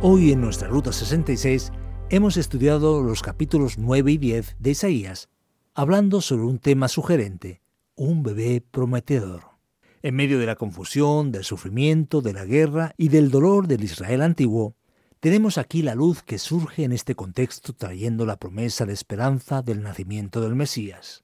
Hoy 0.00 0.32
en 0.32 0.40
nuestra 0.40 0.68
Ruta 0.68 0.92
66 0.92 1.72
hemos 2.08 2.38
estudiado 2.38 3.02
los 3.02 3.20
capítulos 3.20 3.76
9 3.76 4.12
y 4.12 4.16
10 4.16 4.56
de 4.60 4.70
Isaías, 4.70 5.28
hablando 5.74 6.22
sobre 6.22 6.44
un 6.44 6.58
tema 6.58 6.88
sugerente, 6.88 7.60
un 7.96 8.22
bebé 8.22 8.62
prometedor. 8.62 9.57
En 10.00 10.14
medio 10.14 10.38
de 10.38 10.46
la 10.46 10.54
confusión, 10.54 11.32
del 11.32 11.42
sufrimiento, 11.42 12.20
de 12.20 12.32
la 12.32 12.44
guerra 12.44 12.94
y 12.96 13.08
del 13.08 13.32
dolor 13.32 13.66
del 13.66 13.82
Israel 13.82 14.22
antiguo, 14.22 14.76
tenemos 15.18 15.58
aquí 15.58 15.82
la 15.82 15.96
luz 15.96 16.22
que 16.22 16.38
surge 16.38 16.84
en 16.84 16.92
este 16.92 17.16
contexto 17.16 17.72
trayendo 17.72 18.24
la 18.24 18.36
promesa 18.36 18.86
de 18.86 18.92
esperanza 18.92 19.60
del 19.60 19.82
nacimiento 19.82 20.40
del 20.40 20.54
Mesías. 20.54 21.22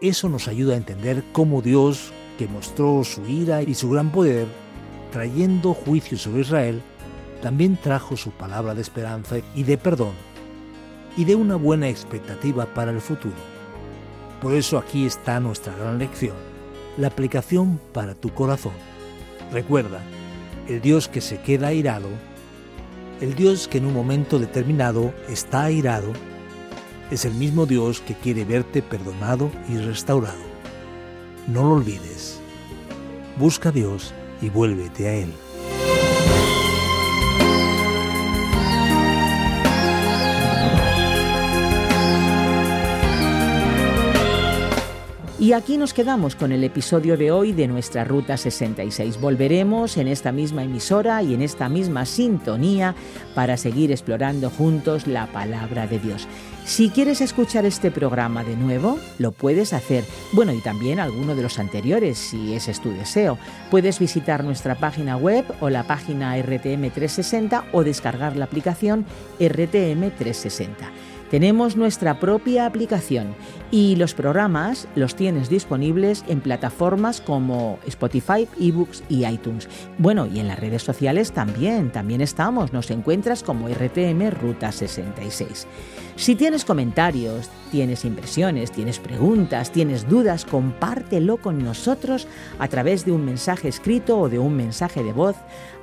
Eso 0.00 0.28
nos 0.28 0.48
ayuda 0.48 0.74
a 0.74 0.78
entender 0.78 1.22
cómo 1.32 1.62
Dios, 1.62 2.12
que 2.38 2.48
mostró 2.48 3.04
su 3.04 3.24
ira 3.24 3.62
y 3.62 3.74
su 3.74 3.88
gran 3.90 4.10
poder, 4.10 4.48
trayendo 5.12 5.72
juicio 5.72 6.18
sobre 6.18 6.40
Israel, 6.40 6.82
también 7.40 7.76
trajo 7.76 8.16
su 8.16 8.32
palabra 8.32 8.74
de 8.74 8.82
esperanza 8.82 9.36
y 9.54 9.62
de 9.62 9.78
perdón, 9.78 10.14
y 11.16 11.24
de 11.24 11.36
una 11.36 11.54
buena 11.54 11.88
expectativa 11.88 12.66
para 12.74 12.90
el 12.90 13.00
futuro. 13.00 13.36
Por 14.42 14.54
eso 14.54 14.76
aquí 14.76 15.06
está 15.06 15.38
nuestra 15.38 15.74
gran 15.76 15.98
lección 15.98 16.45
la 16.96 17.08
aplicación 17.08 17.80
para 17.92 18.14
tu 18.14 18.32
corazón. 18.32 18.72
Recuerda, 19.52 20.00
el 20.68 20.80
Dios 20.80 21.08
que 21.08 21.20
se 21.20 21.40
queda 21.40 21.68
airado, 21.68 22.08
el 23.20 23.34
Dios 23.34 23.68
que 23.68 23.78
en 23.78 23.86
un 23.86 23.94
momento 23.94 24.38
determinado 24.38 25.12
está 25.28 25.64
airado, 25.64 26.12
es 27.10 27.24
el 27.24 27.34
mismo 27.34 27.66
Dios 27.66 28.00
que 28.00 28.14
quiere 28.14 28.44
verte 28.44 28.82
perdonado 28.82 29.50
y 29.68 29.76
restaurado. 29.78 30.44
No 31.46 31.62
lo 31.62 31.74
olvides. 31.74 32.40
Busca 33.38 33.68
a 33.68 33.72
Dios 33.72 34.12
y 34.42 34.48
vuélvete 34.48 35.08
a 35.08 35.14
Él. 35.14 35.32
Y 45.46 45.52
aquí 45.52 45.78
nos 45.78 45.94
quedamos 45.94 46.34
con 46.34 46.50
el 46.50 46.64
episodio 46.64 47.16
de 47.16 47.30
hoy 47.30 47.52
de 47.52 47.68
nuestra 47.68 48.02
Ruta 48.02 48.36
66. 48.36 49.20
Volveremos 49.20 49.96
en 49.96 50.08
esta 50.08 50.32
misma 50.32 50.64
emisora 50.64 51.22
y 51.22 51.34
en 51.34 51.40
esta 51.40 51.68
misma 51.68 52.04
sintonía 52.04 52.96
para 53.32 53.56
seguir 53.56 53.92
explorando 53.92 54.50
juntos 54.50 55.06
la 55.06 55.28
palabra 55.28 55.86
de 55.86 56.00
Dios. 56.00 56.26
Si 56.64 56.90
quieres 56.90 57.20
escuchar 57.20 57.64
este 57.64 57.92
programa 57.92 58.42
de 58.42 58.56
nuevo, 58.56 58.98
lo 59.20 59.30
puedes 59.30 59.72
hacer. 59.72 60.02
Bueno, 60.32 60.52
y 60.52 60.60
también 60.60 60.98
alguno 60.98 61.36
de 61.36 61.42
los 61.42 61.60
anteriores, 61.60 62.18
si 62.18 62.52
ese 62.54 62.72
es 62.72 62.80
tu 62.80 62.90
deseo. 62.90 63.38
Puedes 63.70 64.00
visitar 64.00 64.42
nuestra 64.42 64.74
página 64.74 65.16
web 65.16 65.44
o 65.60 65.70
la 65.70 65.84
página 65.84 66.36
RTM 66.36 66.90
360 66.90 67.66
o 67.70 67.84
descargar 67.84 68.36
la 68.36 68.46
aplicación 68.46 69.06
RTM 69.38 70.10
360. 70.10 70.90
Tenemos 71.30 71.76
nuestra 71.76 72.20
propia 72.20 72.66
aplicación 72.66 73.34
y 73.72 73.96
los 73.96 74.14
programas 74.14 74.86
los 74.94 75.16
tienes 75.16 75.48
disponibles 75.48 76.24
en 76.28 76.40
plataformas 76.40 77.20
como 77.20 77.78
Spotify, 77.86 78.48
eBooks 78.60 79.02
y 79.08 79.26
iTunes. 79.26 79.68
Bueno, 79.98 80.26
y 80.26 80.38
en 80.38 80.46
las 80.46 80.60
redes 80.60 80.82
sociales 80.82 81.32
también, 81.32 81.90
también 81.90 82.20
estamos, 82.20 82.72
nos 82.72 82.90
encuentras 82.90 83.42
como 83.42 83.68
RTM 83.68 84.30
Ruta 84.30 84.70
66. 84.70 85.66
Si 86.14 86.34
tienes 86.34 86.64
comentarios, 86.64 87.50
tienes 87.70 88.04
impresiones, 88.04 88.70
tienes 88.70 88.98
preguntas, 88.98 89.70
tienes 89.70 90.08
dudas, 90.08 90.44
compártelo 90.44 91.36
con 91.36 91.62
nosotros 91.62 92.26
a 92.58 92.68
través 92.68 93.04
de 93.04 93.12
un 93.12 93.24
mensaje 93.24 93.68
escrito 93.68 94.18
o 94.18 94.28
de 94.28 94.38
un 94.38 94.56
mensaje 94.56 95.02
de 95.02 95.12
voz 95.12 95.36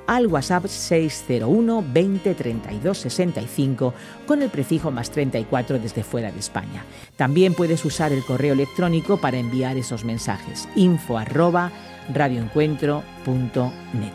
al 0.06 0.26
WhatsApp 0.26 0.66
601 0.66 1.84
20 1.92 2.34
32 2.34 2.98
65 2.98 3.94
con 4.26 4.42
el 4.42 4.50
prefijo 4.50 4.90
más 4.90 5.10
34 5.10 5.78
desde 5.78 6.02
fuera 6.02 6.30
de 6.30 6.38
España. 6.38 6.84
También 7.16 7.54
puedes 7.54 7.84
usar 7.84 8.12
el 8.12 8.24
correo 8.24 8.54
electrónico 8.54 9.18
para 9.18 9.38
enviar 9.38 9.76
esos 9.76 10.04
mensajes 10.04 10.68
info 10.76 11.18
arroba 11.18 11.70
radioencuentro.net. 12.12 14.12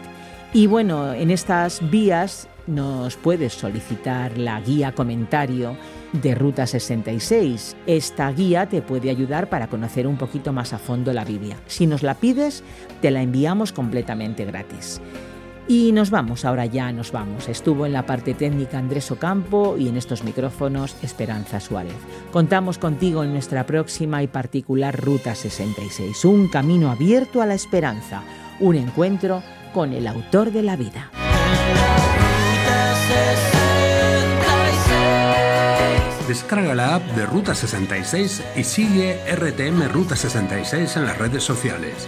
Y 0.54 0.68
bueno, 0.68 1.14
en 1.14 1.30
estas 1.30 1.88
vías 1.90 2.48
nos 2.66 3.16
puedes 3.18 3.54
solicitar 3.54 4.38
la 4.38 4.62
guía 4.62 4.94
comentario 4.94 5.76
de 6.14 6.36
Ruta 6.36 6.68
66. 6.68 7.76
Esta 7.86 8.32
guía 8.32 8.68
te 8.68 8.82
puede 8.82 9.10
ayudar 9.10 9.50
para 9.50 9.68
conocer 9.68 10.08
un 10.08 10.18
poquito 10.18 10.54
más 10.54 10.74
a 10.74 10.80
fondo 10.80 11.14
la 11.14 11.26
Biblia. 11.26 11.58
Si 11.68 11.88
nos 11.88 12.04
la 12.04 12.16
pides, 12.16 12.64
te 13.02 13.12
la 13.12 13.22
enviamos 13.22 13.72
completamente 13.72 14.46
gratis. 14.46 15.02
Y 15.70 15.92
nos 15.92 16.10
vamos, 16.10 16.46
ahora 16.46 16.66
ya 16.66 16.92
nos 16.92 17.12
vamos. 17.12 17.48
Estuvo 17.48 17.86
en 17.86 17.94
la 17.94 18.04
parte 18.08 18.34
técnica 18.34 18.80
Andrés 18.80 19.12
Ocampo 19.12 19.78
y 19.78 19.88
en 19.88 19.98
estos 19.98 20.24
micrófonos 20.24 20.96
Esperanza 21.04 21.60
Suárez. 21.60 21.94
Contamos 22.32 22.80
contigo 22.80 23.24
en 23.24 23.34
nuestra 23.34 23.68
próxima 23.68 24.24
y 24.24 24.28
particular 24.28 25.00
Ruta 25.00 25.36
66, 25.36 26.26
un 26.26 26.48
camino 26.48 26.90
abierto 26.90 27.44
a 27.44 27.46
la 27.46 27.54
esperanza, 27.54 28.24
un 28.60 28.78
encuentro 28.78 29.44
con 29.72 29.94
el 29.94 30.08
autor 30.08 30.52
de 30.52 30.64
la 30.64 30.76
vida. 30.76 31.12
Descarga 36.28 36.74
la 36.74 36.96
app 36.96 37.04
de 37.16 37.28
Ruta 37.28 37.54
66 37.54 38.44
y 38.56 38.64
sigue 38.64 39.20
RTM 39.36 39.88
Ruta 39.92 40.16
66 40.16 40.98
en 40.98 41.06
las 41.06 41.18
redes 41.20 41.44
sociales. 41.44 42.08